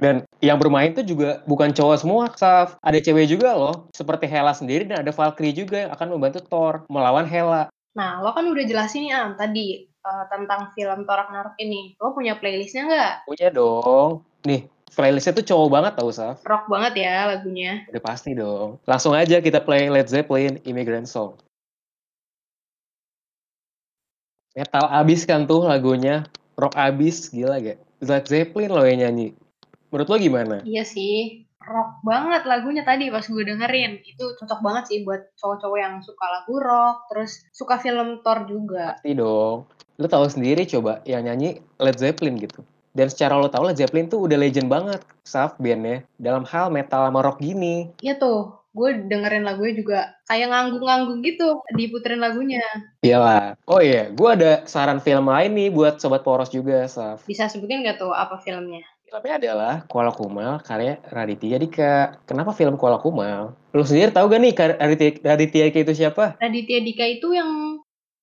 Dan 0.01 0.25
yang 0.43 0.59
bermain 0.59 0.91
tuh 0.97 1.07
juga 1.07 1.45
bukan 1.47 1.71
cowok 1.71 1.97
semua, 2.01 2.27
Saf. 2.35 2.75
Ada 2.83 2.99
cewek 2.99 3.31
juga 3.31 3.55
loh, 3.55 3.87
seperti 3.95 4.27
Hela 4.27 4.51
sendiri 4.51 4.89
dan 4.89 5.05
ada 5.05 5.13
Valkyrie 5.15 5.55
juga 5.55 5.87
yang 5.87 5.93
akan 5.95 6.09
membantu 6.17 6.43
Thor 6.49 6.75
melawan 6.91 7.29
Hela. 7.29 7.71
Nah, 7.93 8.25
lo 8.25 8.33
kan 8.33 8.49
udah 8.49 8.65
jelasin 8.65 9.05
nih, 9.07 9.13
Am, 9.13 9.37
tadi 9.37 9.85
uh, 10.03 10.25
tentang 10.33 10.73
film 10.75 11.05
Thor 11.05 11.19
Ragnarok 11.23 11.55
ini. 11.61 11.95
Lo 12.01 12.17
punya 12.17 12.35
playlistnya 12.41 12.89
nggak? 12.89 13.13
Punya 13.29 13.49
dong. 13.53 14.25
Nih, 14.49 14.67
playlistnya 14.97 15.39
tuh 15.39 15.47
cowok 15.47 15.69
banget 15.71 15.93
tau, 16.01 16.11
Saf. 16.11 16.41
Rock 16.43 16.67
banget 16.67 17.07
ya 17.07 17.29
lagunya. 17.29 17.85
Udah 17.93 18.03
pasti 18.03 18.35
dong. 18.35 18.81
Langsung 18.89 19.13
aja 19.13 19.39
kita 19.39 19.61
play 19.63 19.87
Led 19.93 20.09
Zeppelin 20.09 20.59
Immigrant 20.65 21.07
Song. 21.07 21.37
Metal 24.53 24.85
abis 24.89 25.25
kan 25.25 25.45
tuh 25.49 25.65
lagunya. 25.65 26.29
Rock 26.57 26.77
abis 26.77 27.33
gila 27.33 27.59
gak? 27.59 27.81
Led 28.05 28.25
Zeppelin 28.29 28.71
loh 28.71 28.85
yang 28.85 29.09
nyanyi. 29.09 29.33
Menurut 29.89 30.09
lo 30.09 30.17
gimana? 30.21 30.57
Iya 30.63 30.85
sih. 30.85 31.49
Rock 31.63 32.03
banget 32.03 32.43
lagunya 32.45 32.83
tadi 32.83 33.09
pas 33.09 33.25
gue 33.25 33.45
dengerin. 33.45 34.03
Itu 34.05 34.37
cocok 34.37 34.61
banget 34.61 34.85
sih 34.93 34.99
buat 35.07 35.33
cowok-cowok 35.39 35.79
yang 35.79 35.95
suka 36.05 36.27
lagu 36.29 36.55
rock 36.59 36.97
terus 37.09 37.33
suka 37.55 37.81
film 37.81 38.21
Thor 38.21 38.45
juga. 38.45 38.99
Pasti 38.99 39.17
dong. 39.17 39.65
Lo 39.97 40.07
tahu 40.11 40.27
sendiri 40.29 40.67
coba 40.69 41.01
yang 41.09 41.25
nyanyi 41.25 41.63
Led 41.81 41.97
Zeppelin 41.97 42.37
gitu. 42.37 42.61
Dan 42.93 43.09
secara 43.09 43.41
lo 43.41 43.49
tau 43.49 43.65
Led 43.65 43.81
Zeppelin 43.81 44.13
tuh 44.13 44.29
udah 44.29 44.37
legend 44.37 44.69
banget 44.69 45.01
Saf 45.25 45.57
bandnya. 45.57 46.05
Dalam 46.21 46.45
hal 46.45 46.69
metal 46.69 47.09
sama 47.09 47.25
rock 47.25 47.41
gini. 47.41 47.89
Iya 48.05 48.21
tuh 48.21 48.62
gue 48.73 48.91
dengerin 49.05 49.45
lagunya 49.45 49.75
juga 49.77 49.99
kayak 50.25 50.49
nganggung-nganggung 50.49 51.21
gitu 51.21 51.61
diputerin 51.77 52.25
lagunya. 52.25 52.65
Iyalah. 53.05 53.61
Oh 53.69 53.85
iya, 53.85 54.09
gue 54.09 54.29
ada 54.33 54.65
saran 54.65 54.99
film 54.99 55.29
lain 55.29 55.53
nih 55.53 55.69
buat 55.69 56.01
Sobat 56.01 56.25
Poros 56.25 56.49
juga, 56.49 56.89
Saf. 56.89 57.29
Bisa 57.29 57.53
sebutin 57.53 57.85
nggak 57.85 58.01
tuh 58.01 58.17
apa 58.17 58.41
filmnya? 58.41 58.81
Filmnya 59.05 59.35
adalah 59.37 59.75
Kuala 59.85 60.09
Kumal 60.09 60.65
karya 60.65 60.97
Raditya 61.13 61.61
Dika. 61.61 62.17
Kenapa 62.25 62.57
film 62.57 62.81
Kuala 62.81 62.97
Kumal? 62.97 63.53
Lu 63.77 63.85
sendiri 63.85 64.09
tahu 64.09 64.33
gak 64.33 64.41
nih 64.41 64.53
Raditya, 64.57 65.21
Raditya 65.21 65.63
Dika 65.69 65.79
itu 65.85 65.93
siapa? 65.93 66.41
Raditya 66.41 66.81
Dika 66.81 67.05
itu 67.05 67.37
yang 67.37 67.77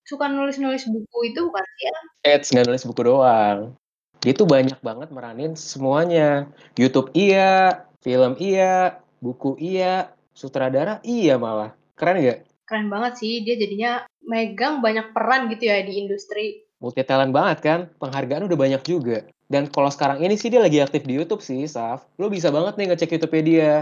suka 0.09 0.25
nulis-nulis 0.25 0.89
buku 0.89 1.19
itu 1.29 1.45
bukan 1.45 1.61
sih 1.61 1.83
ya? 1.85 1.97
Eits, 2.33 2.49
nggak 2.49 2.65
nulis 2.65 2.83
buku 2.89 3.01
doang. 3.05 3.77
Dia 4.25 4.33
tuh 4.33 4.49
banyak 4.49 4.81
banget 4.81 5.13
meranin 5.13 5.53
semuanya. 5.53 6.49
YouTube 6.73 7.13
iya, 7.13 7.85
film 8.01 8.33
iya, 8.41 8.97
buku 9.21 9.55
iya, 9.61 10.09
sutradara 10.39 11.03
iya 11.03 11.35
malah. 11.35 11.75
Keren 11.99 12.23
gak? 12.23 12.47
Keren 12.63 12.87
banget 12.87 13.19
sih, 13.19 13.43
dia 13.43 13.59
jadinya 13.59 14.07
megang 14.23 14.79
banyak 14.79 15.11
peran 15.11 15.51
gitu 15.51 15.67
ya 15.67 15.83
di 15.83 15.99
industri. 15.99 16.63
Multi 16.79 17.03
talent 17.03 17.35
banget 17.35 17.59
kan? 17.59 17.79
Penghargaan 17.99 18.47
udah 18.47 18.55
banyak 18.55 18.81
juga. 18.87 19.27
Dan 19.51 19.67
kalau 19.67 19.91
sekarang 19.91 20.23
ini 20.23 20.39
sih 20.39 20.47
dia 20.47 20.63
lagi 20.63 20.79
aktif 20.79 21.03
di 21.03 21.19
YouTube 21.19 21.43
sih, 21.43 21.67
Saf. 21.67 22.07
Lo 22.15 22.31
bisa 22.31 22.47
banget 22.55 22.79
nih 22.79 22.95
ngecek 22.95 23.19
YouTube-nya 23.19 23.43
dia. 23.43 23.73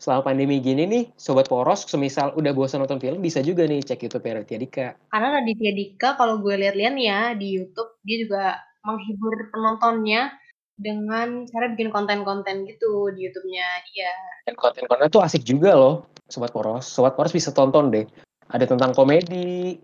Selama 0.00 0.32
pandemi 0.32 0.64
gini 0.64 0.88
nih, 0.88 1.04
Sobat 1.14 1.44
Poros, 1.46 1.84
semisal 1.84 2.32
udah 2.32 2.56
bosan 2.56 2.80
nonton 2.80 2.96
film, 2.96 3.20
bisa 3.20 3.44
juga 3.44 3.68
nih 3.68 3.84
cek 3.84 4.08
YouTube-nya 4.08 4.40
Raditya 4.40 4.58
Dika. 4.64 4.88
Karena 5.12 5.28
Raditya 5.38 5.72
Dika 5.76 6.08
kalau 6.16 6.40
gue 6.40 6.56
lihat-lihat 6.56 6.96
ya 6.96 7.20
di 7.36 7.60
YouTube, 7.60 8.00
dia 8.00 8.16
juga 8.24 8.56
menghibur 8.80 9.52
penontonnya 9.52 10.32
dengan 10.80 11.44
cara 11.44 11.68
bikin 11.76 11.92
konten-konten 11.92 12.64
gitu 12.64 13.12
di 13.12 13.28
YouTube-nya 13.28 13.66
dia. 13.92 14.12
Dan 14.48 14.56
konten-konten 14.56 15.12
tuh 15.12 15.20
asik 15.20 15.44
juga 15.44 15.76
loh, 15.76 16.08
Sobat 16.26 16.50
Poros. 16.50 16.88
Sobat 16.88 17.14
Poros 17.14 17.36
bisa 17.36 17.52
tonton 17.52 17.92
deh. 17.92 18.08
Ada 18.50 18.64
tentang 18.66 18.96
komedi, 18.96 19.76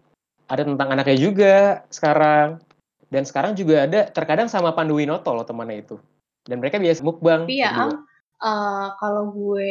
ada 0.48 0.64
tentang 0.64 0.88
anaknya 0.96 1.16
juga 1.20 1.54
sekarang. 1.92 2.58
Dan 3.06 3.22
sekarang 3.22 3.54
juga 3.54 3.86
ada 3.86 4.10
terkadang 4.10 4.50
sama 4.50 4.74
Pandu 4.74 4.98
Winoto 4.98 5.30
loh 5.30 5.46
temannya 5.46 5.84
itu. 5.84 6.00
Dan 6.42 6.58
mereka 6.58 6.80
biasa 6.82 7.04
mukbang. 7.04 7.46
Tapi 7.46 7.60
ya, 7.60 7.70
berdua. 7.70 7.84
Am, 7.86 7.90
eh, 8.42 8.86
kalau 8.98 9.24
gue 9.30 9.70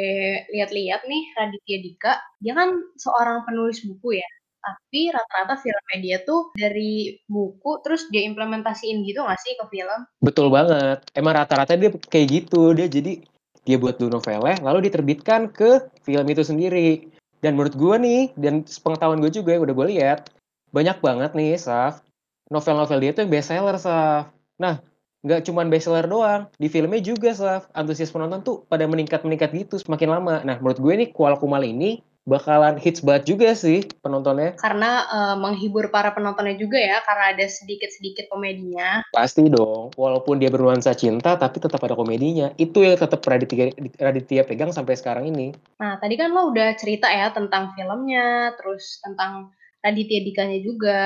lihat-lihat 0.55 1.03
nih 1.03 1.23
Raditya 1.35 1.77
Dika, 1.83 2.13
dia 2.39 2.53
kan 2.55 2.69
seorang 2.95 3.43
penulis 3.43 3.83
buku 3.83 4.21
ya. 4.21 4.29
Tapi 4.65 5.13
rata-rata 5.13 5.61
filmnya 5.61 5.97
dia 6.01 6.17
tuh 6.25 6.49
dari 6.57 7.21
buku 7.29 7.85
terus 7.85 8.09
dia 8.09 8.25
implementasiin 8.25 9.05
gitu 9.05 9.21
nggak 9.21 9.37
sih 9.37 9.53
ke 9.53 9.65
film? 9.69 9.99
Betul 10.25 10.49
banget. 10.49 11.05
Emang 11.13 11.37
rata-rata 11.37 11.77
dia 11.77 11.93
kayak 11.93 12.27
gitu. 12.33 12.73
Dia 12.73 12.89
jadi 12.89 13.21
dia 13.65 13.77
buat 13.81 13.97
dulu 13.97 14.21
novelnya, 14.21 14.61
lalu 14.61 14.89
diterbitkan 14.89 15.49
ke 15.49 15.89
film 16.05 16.25
itu 16.29 16.45
sendiri. 16.45 17.09
Dan 17.41 17.57
menurut 17.57 17.73
gue 17.73 17.95
nih, 17.97 18.21
dan 18.37 18.61
pengetahuan 18.61 19.21
gue 19.21 19.33
juga 19.33 19.57
udah 19.57 19.73
gue 19.73 19.87
lihat, 19.97 20.29
banyak 20.69 20.97
banget 21.01 21.33
nih, 21.33 21.57
Saf. 21.57 22.05
Novel-novel 22.53 23.01
dia 23.01 23.11
tuh 23.17 23.25
yang 23.25 23.33
bestseller, 23.33 23.77
Saf. 23.81 24.29
Nah, 24.61 24.81
nggak 25.25 25.49
cuma 25.49 25.65
bestseller 25.65 26.05
doang, 26.05 26.45
di 26.61 26.69
filmnya 26.69 27.01
juga, 27.01 27.33
Saf. 27.33 27.65
Antusias 27.73 28.13
penonton 28.13 28.45
tuh 28.45 28.55
pada 28.69 28.85
meningkat-meningkat 28.85 29.49
gitu 29.65 29.75
semakin 29.81 30.13
lama. 30.13 30.45
Nah, 30.45 30.61
menurut 30.61 30.77
gue 30.77 30.93
nih, 31.05 31.09
Kuala 31.09 31.37
Kumal 31.37 31.65
ini 31.65 32.05
bakalan 32.25 32.81
hits 32.81 33.05
banget 33.05 33.37
juga 33.37 33.53
sih 33.53 33.85
penontonnya. 34.01 34.57
Karena 34.57 35.05
eh, 35.05 35.35
menghibur 35.37 35.93
para 35.93 36.11
penontonnya 36.11 36.57
juga 36.57 36.81
ya, 36.81 36.99
karena 37.05 37.37
ada 37.37 37.45
sedikit-sedikit 37.45 38.27
komedinya. 38.27 39.05
Pasti 39.13 39.45
dong, 39.47 39.93
walaupun 39.95 40.41
dia 40.41 40.49
bernuansa 40.49 40.97
cinta, 40.97 41.37
tapi 41.37 41.61
tetap 41.61 41.79
ada 41.85 41.93
komedinya. 41.93 42.51
Itu 42.57 42.81
yang 42.81 42.97
tetap 42.97 43.21
Raditya, 43.21 43.71
Raditya 44.01 44.43
pegang 44.43 44.73
sampai 44.73 44.97
sekarang 44.97 45.29
ini. 45.29 45.53
Nah, 45.79 46.01
tadi 46.01 46.17
kan 46.17 46.33
lo 46.33 46.49
udah 46.49 46.73
cerita 46.75 47.07
ya 47.07 47.29
tentang 47.31 47.71
filmnya, 47.77 48.57
terus 48.57 48.99
tentang 49.05 49.53
Raditya 49.85 50.19
Dikanya 50.25 50.59
juga. 50.65 50.99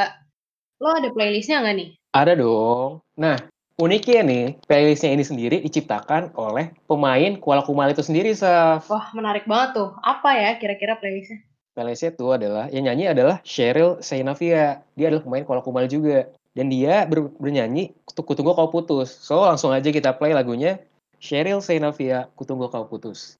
Lo 0.79 0.95
ada 0.95 1.11
playlistnya 1.11 1.59
nggak 1.59 1.75
nih? 1.75 1.89
Ada 2.15 2.33
dong. 2.39 3.03
Nah, 3.19 3.35
uniknya 3.79 4.21
nih, 4.27 4.45
playlistnya 4.67 5.15
ini 5.15 5.23
sendiri 5.23 5.57
diciptakan 5.63 6.35
oleh 6.35 6.75
pemain 6.85 7.39
Kuala 7.39 7.63
Kumal 7.63 7.95
itu 7.95 8.03
sendiri, 8.03 8.35
Saf. 8.35 8.91
Wah, 8.91 9.07
menarik 9.15 9.47
banget 9.47 9.79
tuh. 9.79 9.89
Apa 10.03 10.35
ya 10.35 10.51
kira-kira 10.59 10.99
playlistnya? 10.99 11.39
Playlistnya 11.73 12.11
itu 12.11 12.25
adalah, 12.27 12.65
yang 12.69 12.91
nyanyi 12.91 13.07
adalah 13.07 13.39
Cheryl 13.47 14.03
Seinavia. 14.03 14.83
Dia 14.99 15.05
adalah 15.07 15.23
pemain 15.23 15.47
Kuala 15.47 15.63
Kumal 15.63 15.87
juga. 15.87 16.27
Dan 16.51 16.67
dia 16.67 17.07
ber- 17.07 17.31
bernyanyi 17.39 17.95
Kutunggu 18.03 18.51
Kau 18.51 18.67
Putus. 18.67 19.15
So, 19.15 19.47
langsung 19.47 19.71
aja 19.71 19.87
kita 19.87 20.11
play 20.19 20.35
lagunya 20.35 20.83
Cheryl 21.23 21.63
Seinavia, 21.63 22.27
Kutunggu 22.35 22.67
Kau 22.67 22.83
Putus. 22.83 23.39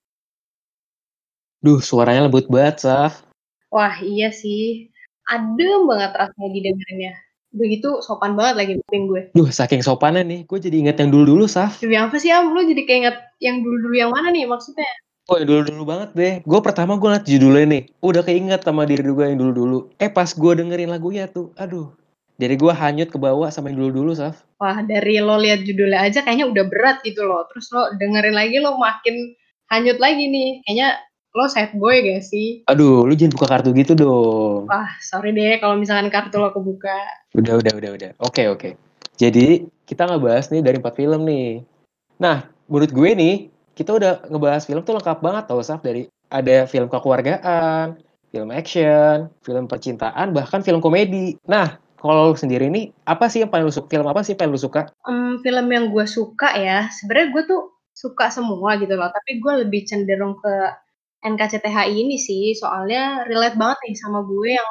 Duh, 1.60 1.84
suaranya 1.84 2.24
lembut 2.24 2.48
banget, 2.48 2.88
Saf. 2.88 3.28
Wah, 3.68 4.00
iya 4.00 4.32
sih. 4.32 4.88
Adem 5.28 5.84
banget 5.84 6.16
rasanya 6.16 6.48
didengerinnya. 6.48 7.14
Begitu 7.50 7.98
sopan 7.98 8.38
banget 8.38 8.54
lagi 8.54 8.72
kuping 8.78 9.10
gue. 9.10 9.22
Duh, 9.34 9.50
saking 9.50 9.82
sopannya 9.82 10.22
nih, 10.22 10.40
gue 10.46 10.58
jadi 10.62 10.76
inget 10.86 10.96
yang 11.02 11.10
dulu-dulu, 11.10 11.50
Saf. 11.50 11.82
Demi 11.82 11.98
apa 11.98 12.14
sih, 12.14 12.30
Am? 12.30 12.54
Lo 12.54 12.62
jadi 12.62 12.86
keinget 12.86 13.16
yang 13.42 13.66
dulu-dulu 13.66 13.94
yang 13.98 14.10
mana 14.14 14.30
nih 14.30 14.46
maksudnya? 14.46 14.86
Oh, 15.26 15.38
yang 15.38 15.50
dulu-dulu 15.50 15.82
banget 15.82 16.10
deh. 16.14 16.34
Gue 16.46 16.60
pertama 16.62 16.94
gue 16.94 17.10
liat 17.10 17.26
judulnya 17.26 17.66
nih, 17.66 17.82
udah 18.02 18.22
keinget 18.22 18.62
sama 18.62 18.86
diri 18.86 19.02
gue 19.02 19.24
yang 19.26 19.38
dulu-dulu. 19.38 19.90
Eh, 19.98 20.10
pas 20.10 20.30
gue 20.30 20.52
dengerin 20.62 20.90
lagunya 20.94 21.26
tuh, 21.26 21.50
aduh. 21.58 21.90
Jadi 22.40 22.54
gue 22.56 22.72
hanyut 22.72 23.12
ke 23.12 23.18
bawah 23.20 23.52
sama 23.52 23.68
yang 23.74 23.82
dulu-dulu, 23.82 24.14
Saf. 24.14 24.46
Wah, 24.62 24.80
dari 24.86 25.18
lo 25.20 25.36
lihat 25.36 25.66
judulnya 25.66 26.06
aja 26.06 26.22
kayaknya 26.22 26.48
udah 26.48 26.64
berat 26.70 27.02
gitu 27.02 27.26
loh. 27.26 27.44
Terus 27.50 27.66
lo 27.74 27.82
dengerin 27.98 28.32
lagi 28.32 28.56
lo 28.62 28.78
makin 28.78 29.36
hanyut 29.74 29.98
lagi 29.98 30.24
nih. 30.24 30.64
Kayaknya 30.64 30.88
lo 31.30 31.46
sad 31.46 31.70
boy 31.78 32.02
gak 32.02 32.26
sih? 32.26 32.66
Aduh, 32.66 33.06
lu 33.06 33.14
jangan 33.14 33.34
buka 33.38 33.46
kartu 33.46 33.70
gitu 33.74 33.94
dong. 33.94 34.66
Wah, 34.66 34.90
sorry 34.98 35.30
deh 35.30 35.62
kalau 35.62 35.78
misalkan 35.78 36.10
kartu 36.10 36.42
lo 36.42 36.50
kebuka. 36.50 36.98
Udah, 37.38 37.62
udah, 37.62 37.72
udah, 37.78 37.90
udah. 37.94 38.10
Oke, 38.18 38.50
oke. 38.50 38.74
Jadi, 39.14 39.68
kita 39.86 40.10
ngebahas 40.10 40.50
nih 40.50 40.62
dari 40.64 40.76
empat 40.82 40.94
film 40.98 41.22
nih. 41.28 41.62
Nah, 42.18 42.50
menurut 42.66 42.90
gue 42.90 43.10
nih, 43.14 43.34
kita 43.78 43.94
udah 43.94 44.26
ngebahas 44.26 44.66
film 44.66 44.82
tuh 44.82 44.98
lengkap 44.98 45.18
banget 45.22 45.44
tau, 45.46 45.62
Saf. 45.62 45.84
Dari 45.84 46.10
ada 46.30 46.66
film 46.66 46.90
kekeluargaan, 46.90 48.00
film 48.34 48.48
action, 48.50 49.30
film 49.46 49.70
percintaan, 49.70 50.34
bahkan 50.34 50.66
film 50.66 50.82
komedi. 50.82 51.38
Nah, 51.46 51.78
kalau 52.00 52.32
lu 52.32 52.34
sendiri 52.34 52.66
nih, 52.72 52.90
apa 53.06 53.28
sih 53.28 53.44
yang 53.44 53.52
paling 53.52 53.68
lu 53.68 53.74
suka? 53.74 53.86
Film 53.92 54.06
apa 54.08 54.24
sih 54.24 54.34
yang 54.34 54.40
paling 54.40 54.54
lu 54.56 54.62
suka? 54.62 54.88
Em, 55.06 55.38
film 55.44 55.66
yang 55.68 55.92
gue 55.92 56.06
suka 56.08 56.56
ya, 56.56 56.88
sebenarnya 56.90 57.28
gue 57.30 57.42
tuh 57.46 57.62
suka 57.94 58.32
semua 58.32 58.80
gitu 58.80 58.96
loh. 58.96 59.12
Tapi 59.12 59.38
gue 59.38 59.52
lebih 59.66 59.84
cenderung 59.84 60.40
ke 60.40 60.54
NKCTHI 61.20 61.92
ini 61.92 62.16
sih, 62.16 62.56
soalnya 62.56 63.28
relate 63.28 63.56
banget 63.60 63.78
nih 63.84 63.94
sama 64.00 64.24
gue 64.24 64.56
yang 64.56 64.70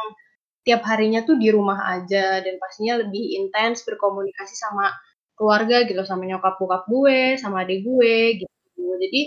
tiap 0.65 0.82
harinya 0.86 1.22
tuh 1.24 1.38
di 1.38 1.53
rumah 1.53 1.77
aja 1.98 2.41
dan 2.41 2.56
pastinya 2.58 3.01
lebih 3.06 3.38
intens 3.41 3.86
berkomunikasi 3.86 4.53
sama 4.58 4.89
keluarga 5.38 5.86
gitu, 5.86 6.01
sama 6.03 6.25
nyokap 6.25 6.58
bokap 6.58 6.84
gue, 6.89 7.38
sama 7.38 7.63
adik 7.63 7.86
gue 7.86 8.44
gitu. 8.44 8.84
Jadi 9.00 9.22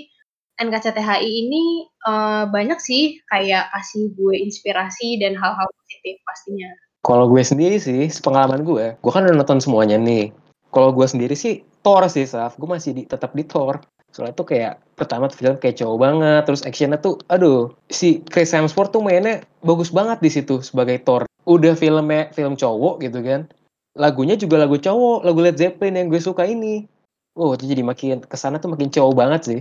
NKCTHI 0.61 1.27
ini 1.27 1.89
eh, 1.89 2.45
banyak 2.51 2.79
sih 2.83 3.19
kayak 3.31 3.71
kasih 3.73 4.13
gue 4.13 4.35
inspirasi 4.43 5.23
dan 5.23 5.39
hal-hal 5.39 5.69
positif 5.79 6.21
pastinya. 6.27 6.71
Kalau 7.03 7.27
gue 7.27 7.43
sendiri 7.43 7.83
sih, 7.83 8.07
sepengalaman 8.07 8.63
gue, 8.63 8.95
gue 8.95 9.13
kan 9.13 9.27
udah 9.27 9.35
nonton 9.35 9.59
semuanya 9.59 9.99
nih. 9.99 10.31
Kalau 10.71 10.95
gue 10.95 11.03
sendiri 11.03 11.35
sih, 11.35 11.67
Thor 11.83 12.07
sih, 12.07 12.25
Saf. 12.25 12.55
Gue 12.55 12.71
masih 12.71 12.95
di, 12.95 13.03
tetap 13.05 13.35
di 13.35 13.43
Thor. 13.43 13.83
Soalnya 14.13 14.37
tuh 14.37 14.45
kayak, 14.45 14.77
pertama 14.93 15.27
tuh 15.33 15.41
film 15.41 15.57
kayak 15.57 15.81
cowok 15.81 15.99
banget, 15.99 16.43
terus 16.45 16.63
actionnya 16.69 17.01
tuh, 17.01 17.17
aduh, 17.33 17.73
si 17.89 18.21
Chris 18.29 18.53
Hemsworth 18.53 18.93
tuh 18.93 19.01
mainnya 19.01 19.41
bagus 19.65 19.89
banget 19.89 20.21
di 20.21 20.29
situ 20.29 20.61
sebagai 20.61 21.01
Thor. 21.01 21.25
Udah 21.49 21.73
filmnya 21.73 22.29
film 22.37 22.55
cowok 22.55 23.01
gitu 23.01 23.25
kan. 23.25 23.49
Lagunya 23.97 24.37
juga 24.37 24.61
lagu 24.61 24.77
cowok, 24.77 25.25
lagu 25.25 25.41
Led 25.41 25.57
Zeppelin 25.57 25.97
yang 25.97 26.07
gue 26.13 26.21
suka 26.21 26.45
ini. 26.45 26.85
Oh, 27.33 27.57
itu 27.57 27.65
jadi 27.65 27.81
makin, 27.81 28.21
ke 28.21 28.37
sana 28.37 28.61
tuh 28.61 28.69
makin 28.69 28.93
cowok 28.93 29.15
banget 29.17 29.41
sih. 29.49 29.61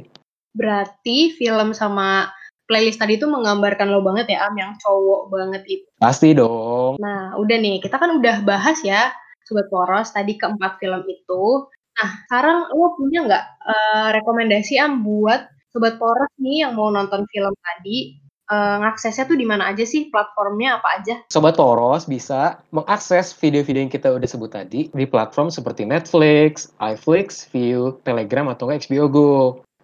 Berarti 0.51 1.31
film 1.39 1.71
sama 1.71 2.27
playlist 2.67 2.99
tadi 2.99 3.15
tuh 3.15 3.31
menggambarkan 3.31 3.87
lo 3.87 4.03
banget 4.03 4.35
ya, 4.35 4.51
Am, 4.51 4.55
yang 4.59 4.75
cowok 4.83 5.31
banget 5.31 5.63
itu. 5.67 5.87
Pasti 5.99 6.35
dong. 6.35 6.99
Nah, 6.99 7.39
udah 7.39 7.57
nih, 7.59 7.79
kita 7.79 7.95
kan 7.95 8.19
udah 8.19 8.43
bahas 8.43 8.83
ya, 8.83 9.15
Sobat 9.47 9.71
Poros, 9.71 10.11
tadi 10.11 10.35
keempat 10.35 10.79
film 10.79 11.03
itu. 11.07 11.67
Nah, 12.01 12.25
sekarang 12.25 12.73
lo 12.73 12.97
punya 12.97 13.29
nggak 13.29 13.45
eh, 13.69 14.09
rekomendasi 14.17 14.81
Am 14.81 15.05
buat 15.05 15.45
Sobat 15.69 16.01
Poros 16.01 16.33
nih 16.41 16.65
yang 16.65 16.73
mau 16.73 16.89
nonton 16.89 17.29
film 17.29 17.53
tadi, 17.61 18.17
ngaksesnya 18.51 19.23
tuh 19.31 19.39
di 19.39 19.47
mana 19.47 19.71
aja 19.71 19.87
sih? 19.87 20.11
Platformnya 20.11 20.81
apa 20.81 20.99
aja? 20.99 21.15
Sobat 21.31 21.55
Poros 21.55 22.03
bisa 22.03 22.59
mengakses 22.75 23.31
video-video 23.31 23.87
yang 23.87 23.93
kita 23.93 24.11
udah 24.11 24.27
sebut 24.27 24.51
tadi 24.51 24.91
di 24.91 25.05
platform 25.07 25.47
seperti 25.47 25.87
Netflix, 25.87 26.75
iFlix, 26.83 27.47
View, 27.55 27.95
Telegram, 28.03 28.51
atau 28.51 28.67
HBO 28.67 29.05
Go. 29.07 29.33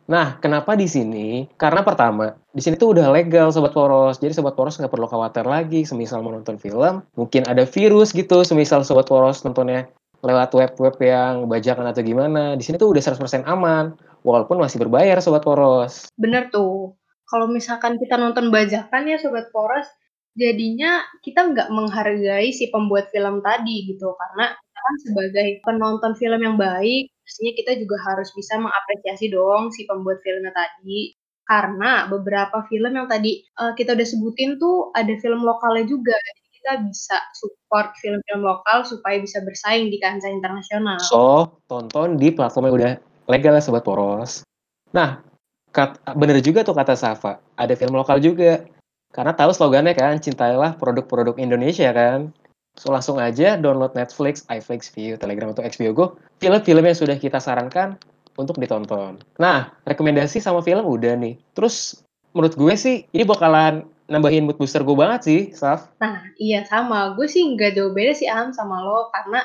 Nah, 0.08 0.40
kenapa 0.40 0.76
di 0.76 0.88
sini? 0.88 1.48
Karena 1.60 1.84
pertama, 1.84 2.32
di 2.52 2.64
sini 2.64 2.80
tuh 2.80 2.96
udah 2.96 3.12
legal 3.12 3.52
Sobat 3.52 3.76
Poros. 3.76 4.20
Jadi 4.20 4.36
Sobat 4.36 4.56
Poros 4.56 4.80
nggak 4.80 4.92
perlu 4.92 5.08
khawatir 5.08 5.44
lagi 5.48 5.84
semisal 5.84 6.20
mau 6.24 6.32
nonton 6.36 6.56
film. 6.60 7.04
Mungkin 7.16 7.48
ada 7.48 7.64
virus 7.64 8.12
gitu, 8.12 8.44
semisal 8.44 8.84
Sobat 8.84 9.08
Poros 9.08 9.44
nontonnya 9.44 9.88
lewat 10.26 10.50
web-web 10.54 10.96
yang 11.02 11.46
bajakan 11.46 11.86
atau 11.90 12.02
gimana. 12.02 12.58
Di 12.58 12.64
sini 12.66 12.82
tuh 12.82 12.94
udah 12.94 13.02
100% 13.02 13.46
aman. 13.46 13.94
Walaupun 14.26 14.58
masih 14.60 14.82
berbayar 14.82 15.22
Sobat 15.22 15.46
Poros. 15.46 16.10
Bener 16.18 16.50
tuh. 16.50 16.98
kalau 17.28 17.52
misalkan 17.52 18.00
kita 18.00 18.16
nonton 18.16 18.48
bajakan 18.56 19.04
ya 19.04 19.20
Sobat 19.20 19.52
Poros, 19.52 19.84
jadinya 20.32 21.04
kita 21.20 21.52
nggak 21.52 21.68
menghargai 21.76 22.56
si 22.56 22.72
pembuat 22.72 23.12
film 23.12 23.44
tadi 23.44 23.84
gitu. 23.84 24.16
Karena 24.16 24.56
kita 24.56 24.80
kan 24.80 24.96
sebagai 25.04 25.48
penonton 25.68 26.16
film 26.16 26.40
yang 26.40 26.56
baik, 26.56 27.12
pastinya 27.20 27.54
kita 27.60 27.72
juga 27.84 28.00
harus 28.08 28.32
bisa 28.32 28.56
mengapresiasi 28.56 29.28
dong 29.28 29.76
si 29.76 29.84
pembuat 29.84 30.24
filmnya 30.24 30.56
tadi. 30.56 31.12
Karena 31.44 32.08
beberapa 32.08 32.64
film 32.72 32.96
yang 32.96 33.08
tadi 33.12 33.44
uh, 33.60 33.76
kita 33.76 33.96
udah 33.96 34.08
sebutin 34.08 34.56
tuh 34.56 34.96
ada 34.96 35.12
film 35.20 35.44
lokalnya 35.44 35.84
juga. 35.84 36.16
Kita 36.68 36.84
bisa 36.84 37.16
support 37.32 37.96
film-film 38.04 38.44
lokal 38.44 38.84
supaya 38.84 39.24
bisa 39.24 39.40
bersaing 39.40 39.88
di 39.88 40.04
kancah 40.04 40.28
internasional. 40.28 41.00
So, 41.00 41.48
tonton 41.72 42.20
di 42.20 42.28
platform 42.36 42.68
yang 42.68 42.76
udah 42.76 42.94
legal 43.32 43.56
ya 43.56 43.64
Sobat 43.64 43.88
Poros. 43.88 44.44
Nah, 44.92 45.24
bener 46.12 46.44
juga 46.44 46.68
tuh 46.68 46.76
kata 46.76 47.00
Safa, 47.00 47.40
ada 47.56 47.72
film 47.72 47.96
lokal 47.96 48.20
juga. 48.20 48.68
Karena 49.16 49.32
tahu 49.32 49.56
slogannya 49.56 49.96
kan, 49.96 50.20
cintailah 50.20 50.76
produk-produk 50.76 51.40
Indonesia 51.40 51.88
kan. 51.96 52.36
So 52.76 52.92
langsung 52.92 53.16
aja 53.16 53.56
download 53.56 53.96
Netflix, 53.96 54.44
iFlix, 54.52 54.92
View, 54.92 55.16
Telegram 55.16 55.56
atau 55.56 55.64
HBO 55.64 55.92
Go, 55.96 56.06
film-film 56.44 56.84
yang 56.84 57.00
sudah 57.00 57.16
kita 57.16 57.40
sarankan 57.40 57.96
untuk 58.36 58.60
ditonton. 58.60 59.24
Nah, 59.40 59.72
rekomendasi 59.88 60.44
sama 60.44 60.60
film 60.60 60.84
udah 60.84 61.16
nih. 61.16 61.40
Terus 61.56 62.04
menurut 62.36 62.60
gue 62.60 62.76
sih 62.76 63.08
ini 63.16 63.24
bakalan 63.24 63.88
nambahin 64.08 64.48
mood 64.48 64.58
booster 64.58 64.82
gue 64.82 64.96
banget 64.96 65.22
sih, 65.24 65.42
Saf. 65.52 65.92
Nah, 66.00 66.24
iya 66.40 66.64
sama. 66.64 67.14
Gue 67.14 67.28
sih 67.28 67.44
nggak 67.44 67.76
jauh 67.76 67.92
beda 67.92 68.16
sih 68.16 68.28
Am 68.28 68.56
sama 68.56 68.80
lo. 68.82 69.12
Karena 69.12 69.44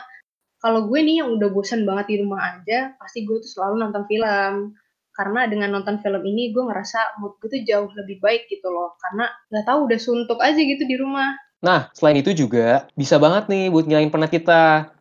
kalau 0.62 0.86
gue 0.86 1.02
nih 1.02 1.22
yang 1.22 1.34
udah 1.36 1.50
bosan 1.50 1.82
banget 1.82 2.14
di 2.14 2.16
rumah 2.22 2.56
aja, 2.56 2.94
pasti 2.96 3.26
gue 3.26 3.42
tuh 3.42 3.50
selalu 3.50 3.82
nonton 3.82 4.06
film. 4.06 4.78
Karena 5.12 5.44
dengan 5.44 5.76
nonton 5.76 6.00
film 6.00 6.22
ini 6.24 6.54
gue 6.54 6.62
ngerasa 6.64 7.20
mood 7.20 7.36
gue 7.42 7.52
tuh 7.52 7.62
jauh 7.66 7.90
lebih 7.92 8.22
baik 8.22 8.48
gitu 8.48 8.70
loh. 8.70 8.94
Karena 8.96 9.28
nggak 9.50 9.66
tahu 9.66 9.78
udah 9.90 9.98
suntuk 10.00 10.38
aja 10.40 10.56
gitu 10.56 10.86
di 10.86 10.96
rumah. 10.96 11.34
Nah 11.62 11.92
selain 11.92 12.18
itu 12.22 12.32
juga 12.32 12.86
bisa 12.96 13.20
banget 13.20 13.50
nih 13.50 13.68
buat 13.68 13.84
ngilangin 13.84 14.14
penat 14.14 14.30
kita. 14.32 14.94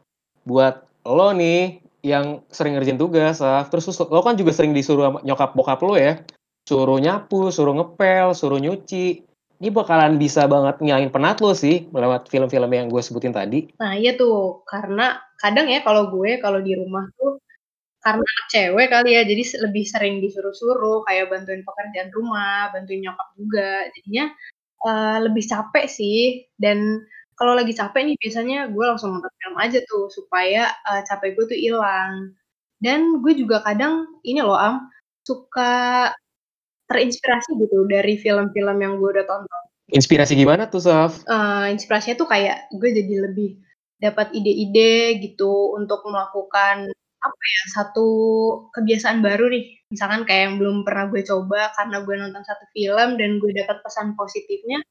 Buat 0.43 0.83
lo 1.05 1.31
nih 1.37 1.79
yang 2.01 2.41
sering 2.49 2.73
ngerjain 2.73 2.97
tugas 2.97 3.45
Saf. 3.45 3.69
terus 3.69 3.85
lo 3.93 4.21
kan 4.25 4.33
juga 4.33 4.49
sering 4.57 4.73
disuruh 4.73 5.21
nyokap 5.21 5.53
bokap 5.53 5.79
lo 5.85 5.93
ya. 5.95 6.19
Suruh 6.65 6.97
nyapu 6.97 7.49
suruh 7.53 7.73
ngepel 7.77 8.33
suruh 8.37 8.57
nyuci 8.61 9.30
ini 9.61 9.69
bakalan 9.69 10.17
bisa 10.17 10.49
banget 10.49 10.81
ngilangin 10.81 11.13
penat 11.13 11.37
lo 11.37 11.53
sih 11.53 11.85
melewat 11.93 12.25
film-film 12.27 12.71
yang 12.73 12.89
gue 12.89 13.01
sebutin 13.05 13.31
tadi 13.31 13.69
nah 13.77 13.93
iya 13.93 14.17
tuh 14.17 14.65
karena 14.65 15.21
kadang 15.37 15.69
ya 15.69 15.85
kalau 15.85 16.09
gue 16.09 16.41
kalau 16.41 16.57
di 16.57 16.73
rumah 16.73 17.05
tuh 17.13 17.37
karena 18.01 18.31
cewek 18.49 18.89
kali 18.89 19.13
ya, 19.13 19.21
jadi 19.21 19.43
lebih 19.69 19.85
sering 19.85 20.25
disuruh-suruh, 20.25 21.05
kayak 21.05 21.29
bantuin 21.29 21.61
pekerjaan 21.61 22.09
rumah, 22.09 22.73
bantuin 22.73 23.05
nyokap 23.05 23.29
juga. 23.37 23.85
Jadinya, 23.93 24.25
uh, 24.89 25.17
lebih 25.21 25.45
capek 25.45 25.85
sih, 25.85 26.49
dan 26.57 27.05
kalau 27.37 27.53
lagi 27.53 27.77
capek 27.77 28.01
nih 28.09 28.17
biasanya 28.17 28.59
gue 28.73 28.85
langsung 28.89 29.13
nonton 29.13 29.29
film 29.37 29.55
aja 29.61 29.79
tuh, 29.85 30.09
supaya, 30.09 30.73
uh, 30.89 31.05
capek 31.05 31.37
gue 31.37 31.45
tuh 31.53 31.59
hilang. 31.61 32.33
Dan 32.81 33.21
gue 33.21 33.37
juga 33.37 33.61
kadang 33.61 34.09
ini 34.25 34.41
loh, 34.41 34.57
Am, 34.57 34.89
suka 35.21 36.09
terinspirasi 36.91 37.55
gitu 37.55 37.87
dari 37.87 38.19
film-film 38.19 38.77
yang 38.83 38.99
gue 38.99 39.09
udah 39.15 39.25
tonton. 39.25 39.63
Inspirasi 39.91 40.35
gimana 40.35 40.67
tuh, 40.67 40.83
Saf? 40.83 41.23
Uh, 41.27 41.71
inspirasinya 41.71 42.19
tuh 42.19 42.27
kayak 42.27 42.67
gue 42.75 42.89
jadi 42.91 43.31
lebih 43.31 43.59
dapat 44.03 44.35
ide-ide 44.35 45.23
gitu 45.23 45.75
untuk 45.79 46.03
melakukan 46.07 46.91
apa 47.21 47.43
ya, 47.45 47.63
satu 47.77 48.07
kebiasaan 48.73 49.21
baru 49.21 49.45
nih, 49.53 49.77
misalkan 49.93 50.25
kayak 50.25 50.41
yang 50.49 50.55
belum 50.57 50.81
pernah 50.81 51.05
gue 51.13 51.21
coba 51.21 51.69
karena 51.77 52.01
gue 52.01 52.15
nonton 52.17 52.41
satu 52.41 52.65
film 52.73 53.13
dan 53.21 53.37
gue 53.37 53.51
dapat 53.53 53.77
pesan 53.85 54.17
positifnya, 54.17 54.81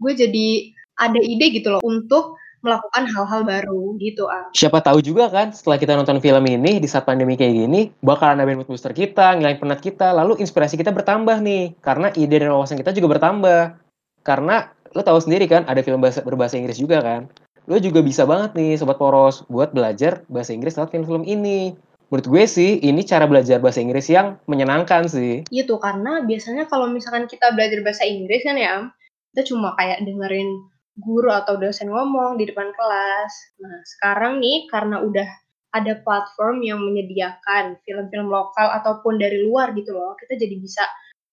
gue 0.00 0.12
jadi 0.16 0.48
ada 0.96 1.20
ide 1.20 1.46
gitu 1.60 1.76
loh 1.76 1.84
untuk 1.84 2.40
melakukan 2.64 3.04
hal-hal 3.04 3.44
baru 3.44 3.94
gitu 4.00 4.24
ah. 4.26 4.48
Siapa 4.56 4.80
tahu 4.80 5.04
juga 5.04 5.28
kan 5.28 5.52
setelah 5.52 5.76
kita 5.76 5.92
nonton 5.94 6.18
film 6.24 6.44
ini 6.48 6.80
di 6.80 6.88
saat 6.88 7.04
pandemi 7.04 7.36
kayak 7.36 7.52
gini 7.52 7.80
bakalan 8.00 8.40
nambahin 8.40 8.64
mood 8.64 8.68
booster 8.72 8.96
kita, 8.96 9.36
ngilangin 9.36 9.60
penat 9.60 9.84
kita, 9.84 10.16
lalu 10.16 10.40
inspirasi 10.40 10.80
kita 10.80 10.90
bertambah 10.90 11.44
nih 11.44 11.76
karena 11.84 12.08
ide 12.16 12.40
dan 12.40 12.56
wawasan 12.56 12.80
kita 12.80 12.96
juga 12.96 13.20
bertambah. 13.20 13.76
Karena 14.24 14.72
lo 14.96 15.04
tahu 15.04 15.20
sendiri 15.20 15.44
kan 15.44 15.68
ada 15.68 15.84
film 15.84 16.00
bahasa, 16.00 16.24
berbahasa 16.24 16.56
Inggris 16.56 16.80
juga 16.80 17.04
kan 17.04 17.28
lo 17.64 17.80
juga 17.80 18.04
bisa 18.04 18.28
banget 18.28 18.52
nih 18.56 18.76
sobat 18.76 19.00
poros 19.00 19.44
buat 19.48 19.72
belajar 19.72 20.24
bahasa 20.28 20.52
Inggris 20.52 20.76
lewat 20.76 20.92
film-film 20.92 21.24
ini. 21.24 21.72
Menurut 22.12 22.26
gue 22.28 22.44
sih 22.44 22.78
ini 22.84 23.00
cara 23.02 23.24
belajar 23.24 23.58
bahasa 23.58 23.80
Inggris 23.80 24.06
yang 24.12 24.36
menyenangkan 24.44 25.08
sih. 25.08 25.48
Iya 25.48 25.64
tuh 25.64 25.80
karena 25.80 26.22
biasanya 26.22 26.68
kalau 26.68 26.92
misalkan 26.92 27.24
kita 27.24 27.56
belajar 27.56 27.80
bahasa 27.80 28.04
Inggris 28.04 28.44
kan 28.44 28.60
ya, 28.60 28.92
kita 29.32 29.50
cuma 29.50 29.72
kayak 29.74 30.04
dengerin 30.04 30.68
guru 30.98 31.30
atau 31.30 31.58
dosen 31.58 31.90
ngomong 31.90 32.38
di 32.38 32.46
depan 32.46 32.70
kelas. 32.70 33.32
Nah 33.62 33.82
sekarang 33.82 34.38
nih 34.38 34.70
karena 34.70 35.02
udah 35.02 35.28
ada 35.74 35.98
platform 36.06 36.62
yang 36.62 36.78
menyediakan 36.78 37.82
film-film 37.82 38.30
lokal 38.30 38.70
ataupun 38.78 39.18
dari 39.18 39.42
luar 39.42 39.74
gitu 39.74 39.90
loh, 39.90 40.14
kita 40.14 40.38
jadi 40.38 40.54
bisa 40.62 40.86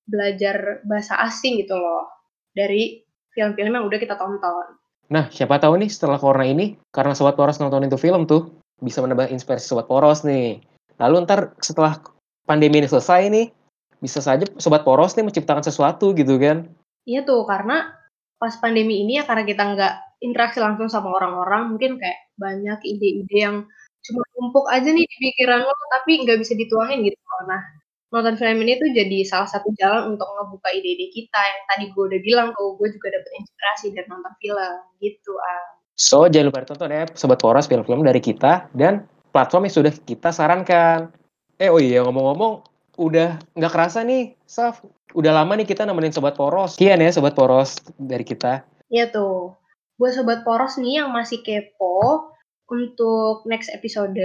belajar 0.09 0.81
bahasa 0.89 1.13
asing 1.29 1.61
gitu 1.61 1.77
loh 1.77 2.09
dari 2.57 3.05
film-film 3.37 3.77
yang 3.77 3.85
udah 3.85 3.99
kita 4.01 4.17
tonton. 4.17 4.81
Nah, 5.13 5.29
siapa 5.29 5.61
tahu 5.61 5.77
nih 5.77 5.91
setelah 5.93 6.17
corona 6.17 6.47
ini, 6.47 6.79
karena 6.89 7.13
Sobat 7.13 7.37
Poros 7.37 7.61
nonton 7.61 7.85
itu 7.85 7.99
film 8.01 8.25
tuh, 8.25 8.49
bisa 8.81 9.03
menambah 9.03 9.29
inspirasi 9.29 9.69
Sobat 9.69 9.85
Poros 9.85 10.25
nih. 10.25 10.63
Lalu 10.97 11.15
ntar 11.27 11.53
setelah 11.61 12.01
pandemi 12.47 12.81
ini 12.81 12.87
selesai 12.89 13.29
nih, 13.29 13.53
bisa 14.01 14.23
saja 14.23 14.47
Sobat 14.57 14.81
Poros 14.81 15.13
nih 15.13 15.27
menciptakan 15.27 15.61
sesuatu 15.61 16.15
gitu 16.17 16.39
kan. 16.41 16.65
Iya 17.05 17.27
tuh, 17.27 17.43
karena 17.45 18.00
pas 18.41 18.57
pandemi 18.57 19.05
ini 19.05 19.21
ya 19.21 19.23
karena 19.29 19.45
kita 19.45 19.61
nggak 19.77 19.93
interaksi 20.25 20.57
langsung 20.57 20.89
sama 20.89 21.13
orang-orang, 21.13 21.77
mungkin 21.77 22.01
kayak 22.01 22.33
banyak 22.41 22.81
ide-ide 22.81 23.37
yang 23.37 23.57
cuma 24.01 24.25
numpuk 24.33 24.65
aja 24.73 24.89
nih 24.89 25.05
di 25.05 25.15
pikiran 25.29 25.61
lo, 25.61 25.73
tapi 25.93 26.25
nggak 26.25 26.41
bisa 26.41 26.57
dituangin 26.57 27.05
gitu. 27.05 27.21
Nah, 27.45 27.61
nonton 28.09 28.35
film 28.35 28.57
ini 28.65 28.81
tuh 28.81 28.89
jadi 28.91 29.17
salah 29.23 29.45
satu 29.45 29.69
jalan 29.77 30.17
untuk 30.17 30.25
ngebuka 30.25 30.73
ide-ide 30.73 31.13
kita 31.13 31.37
yang 31.37 31.61
tadi 31.69 31.85
gue 31.93 32.03
udah 32.09 32.21
bilang 32.25 32.47
tuh 32.57 32.75
gue 32.81 32.89
juga 32.89 33.07
dapet 33.13 33.31
inspirasi 33.39 33.85
dari 33.93 34.07
nonton 34.09 34.33
film 34.41 34.73
gitu 34.99 35.33
ah. 35.37 35.65
So 35.95 36.25
jangan 36.25 36.49
lupa 36.49 36.65
tonton 36.65 36.89
ya 36.89 37.05
Sobat 37.13 37.39
Poros 37.39 37.69
film-film 37.69 38.01
dari 38.01 38.17
kita 38.17 38.73
dan 38.73 39.05
platform 39.29 39.69
yang 39.69 39.75
sudah 39.77 39.93
kita 39.93 40.33
sarankan. 40.33 41.13
Eh 41.61 41.69
oh 41.69 41.77
iya 41.77 42.01
ngomong-ngomong 42.01 42.70
udah 42.99 43.39
nggak 43.55 43.71
kerasa 43.71 44.03
nih 44.03 44.35
Saf 44.43 44.83
udah 45.15 45.31
lama 45.31 45.59
nih 45.59 45.67
kita 45.67 45.83
nemenin 45.83 46.15
Sobat 46.15 46.35
Poros. 46.39 46.79
Kian 46.79 47.03
ya 47.03 47.11
Sobat 47.11 47.35
Poros 47.35 47.79
dari 47.99 48.23
kita. 48.23 48.63
Iya 48.91 49.11
tuh. 49.11 49.55
Buat 49.99 50.13
Sobat 50.17 50.41
Poros 50.47 50.79
nih 50.79 51.03
yang 51.03 51.11
masih 51.11 51.43
kepo 51.43 52.31
untuk 52.71 53.43
next 53.47 53.67
episode 53.71 54.15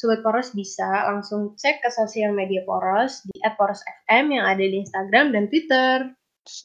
Sobat 0.00 0.24
Poros 0.24 0.56
bisa 0.56 1.12
langsung 1.12 1.54
cek 1.60 1.84
ke 1.84 1.90
sosial 1.92 2.32
media 2.32 2.64
Poros 2.64 3.20
di 3.28 3.36
@porosfm 3.44 4.24
yang 4.32 4.44
ada 4.48 4.64
di 4.64 4.80
Instagram 4.80 5.36
dan 5.36 5.44
Twitter. 5.52 6.16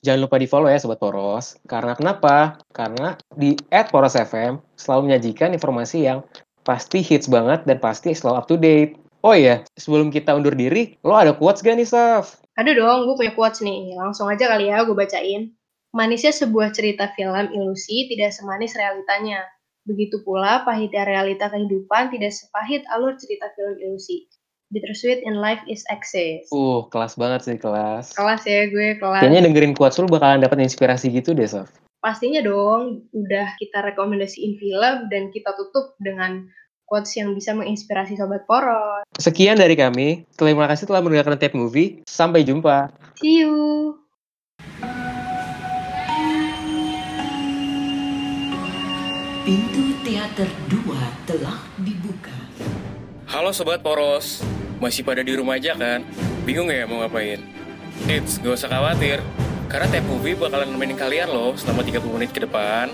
Jangan 0.02 0.24
lupa 0.24 0.40
di 0.40 0.48
follow 0.48 0.72
ya 0.72 0.80
Sobat 0.80 1.04
Poros. 1.04 1.60
Karena 1.68 1.94
kenapa? 2.00 2.56
Karena 2.72 3.14
di 3.36 3.54
@porosfm 3.70 4.64
selalu 4.80 5.12
menyajikan 5.12 5.52
informasi 5.52 6.08
yang 6.08 6.24
pasti 6.66 7.04
hits 7.04 7.28
banget 7.28 7.68
dan 7.68 7.78
pasti 7.84 8.16
selalu 8.16 8.36
up 8.40 8.48
to 8.48 8.56
date. 8.56 8.96
Oh 9.26 9.34
iya, 9.34 9.66
sebelum 9.74 10.14
kita 10.14 10.38
undur 10.38 10.54
diri, 10.54 11.02
lo 11.02 11.18
ada 11.18 11.34
quotes 11.34 11.66
gak 11.66 11.82
nih, 11.82 11.90
Saf? 11.90 12.46
Ada 12.62 12.78
dong, 12.78 13.10
gue 13.10 13.26
punya 13.26 13.34
quotes 13.34 13.66
nih. 13.66 13.98
Langsung 13.98 14.30
aja 14.30 14.46
kali 14.46 14.70
ya 14.70 14.86
gue 14.86 14.94
bacain. 14.94 15.50
Manisnya 15.98 16.30
sebuah 16.30 16.70
cerita 16.78 17.10
film 17.18 17.50
ilusi 17.50 18.06
tidak 18.06 18.38
semanis 18.38 18.78
realitanya. 18.78 19.42
Begitu 19.90 20.22
pula 20.22 20.62
pahitnya 20.62 21.10
realita 21.10 21.50
kehidupan 21.50 22.14
tidak 22.14 22.38
sepahit 22.38 22.86
alur 22.94 23.18
cerita 23.18 23.50
film 23.58 23.82
ilusi. 23.82 24.30
Bittersweet 24.70 25.26
in 25.26 25.42
life 25.42 25.62
is 25.66 25.82
excess. 25.90 26.46
Uh, 26.54 26.86
kelas 26.94 27.18
banget 27.18 27.50
sih 27.50 27.58
kelas. 27.58 28.14
Kelas 28.14 28.46
ya 28.46 28.70
gue, 28.70 29.02
kelas. 29.02 29.26
Kayaknya 29.26 29.50
dengerin 29.50 29.74
quotes 29.74 29.98
lu 29.98 30.06
bakalan 30.06 30.46
dapat 30.46 30.62
inspirasi 30.62 31.10
gitu 31.10 31.34
deh, 31.34 31.50
Sof. 31.50 31.74
Pastinya 31.98 32.46
dong, 32.46 33.10
udah 33.10 33.58
kita 33.58 33.82
rekomendasiin 33.90 34.62
film 34.62 35.10
dan 35.10 35.34
kita 35.34 35.50
tutup 35.58 35.98
dengan 35.98 36.46
quotes 36.86 37.18
yang 37.18 37.34
bisa 37.34 37.52
menginspirasi 37.58 38.14
Sobat 38.14 38.46
Poros. 38.46 39.02
Sekian 39.18 39.58
dari 39.58 39.74
kami. 39.74 40.30
Terima 40.38 40.70
kasih 40.70 40.86
telah 40.86 41.02
mendengarkan 41.02 41.38
Tape 41.42 41.58
Movie. 41.58 42.06
Sampai 42.06 42.46
jumpa. 42.46 42.94
See 43.18 43.42
you. 43.42 43.98
Pintu 49.46 49.94
teater 50.02 50.50
2 50.74 51.30
telah 51.30 51.58
dibuka. 51.82 52.34
Halo 53.30 53.54
Sobat 53.54 53.82
Poros, 53.82 54.42
masih 54.82 55.06
pada 55.06 55.22
di 55.22 55.34
rumah 55.38 55.58
aja 55.58 55.78
kan? 55.78 56.02
Bingung 56.46 56.70
ya 56.70 56.86
mau 56.90 57.02
ngapain? 57.02 57.42
Eits, 58.10 58.42
gak 58.42 58.58
usah 58.58 58.70
khawatir, 58.70 59.22
karena 59.70 59.86
Tap 59.90 60.06
Movie 60.10 60.38
bakalan 60.38 60.70
nemenin 60.74 60.98
kalian 60.98 61.30
loh 61.30 61.54
selama 61.58 61.86
30 61.86 62.10
menit 62.10 62.30
ke 62.34 62.42
depan. 62.42 62.90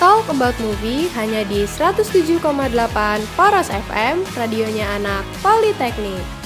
Talk 0.00 0.32
About 0.32 0.56
Movie 0.64 1.12
hanya 1.12 1.44
di 1.44 1.68
107,8 1.68 2.40
Poros 3.36 3.68
FM, 3.68 4.24
radionya 4.32 4.96
anak 4.96 5.28
Politeknik. 5.44 6.39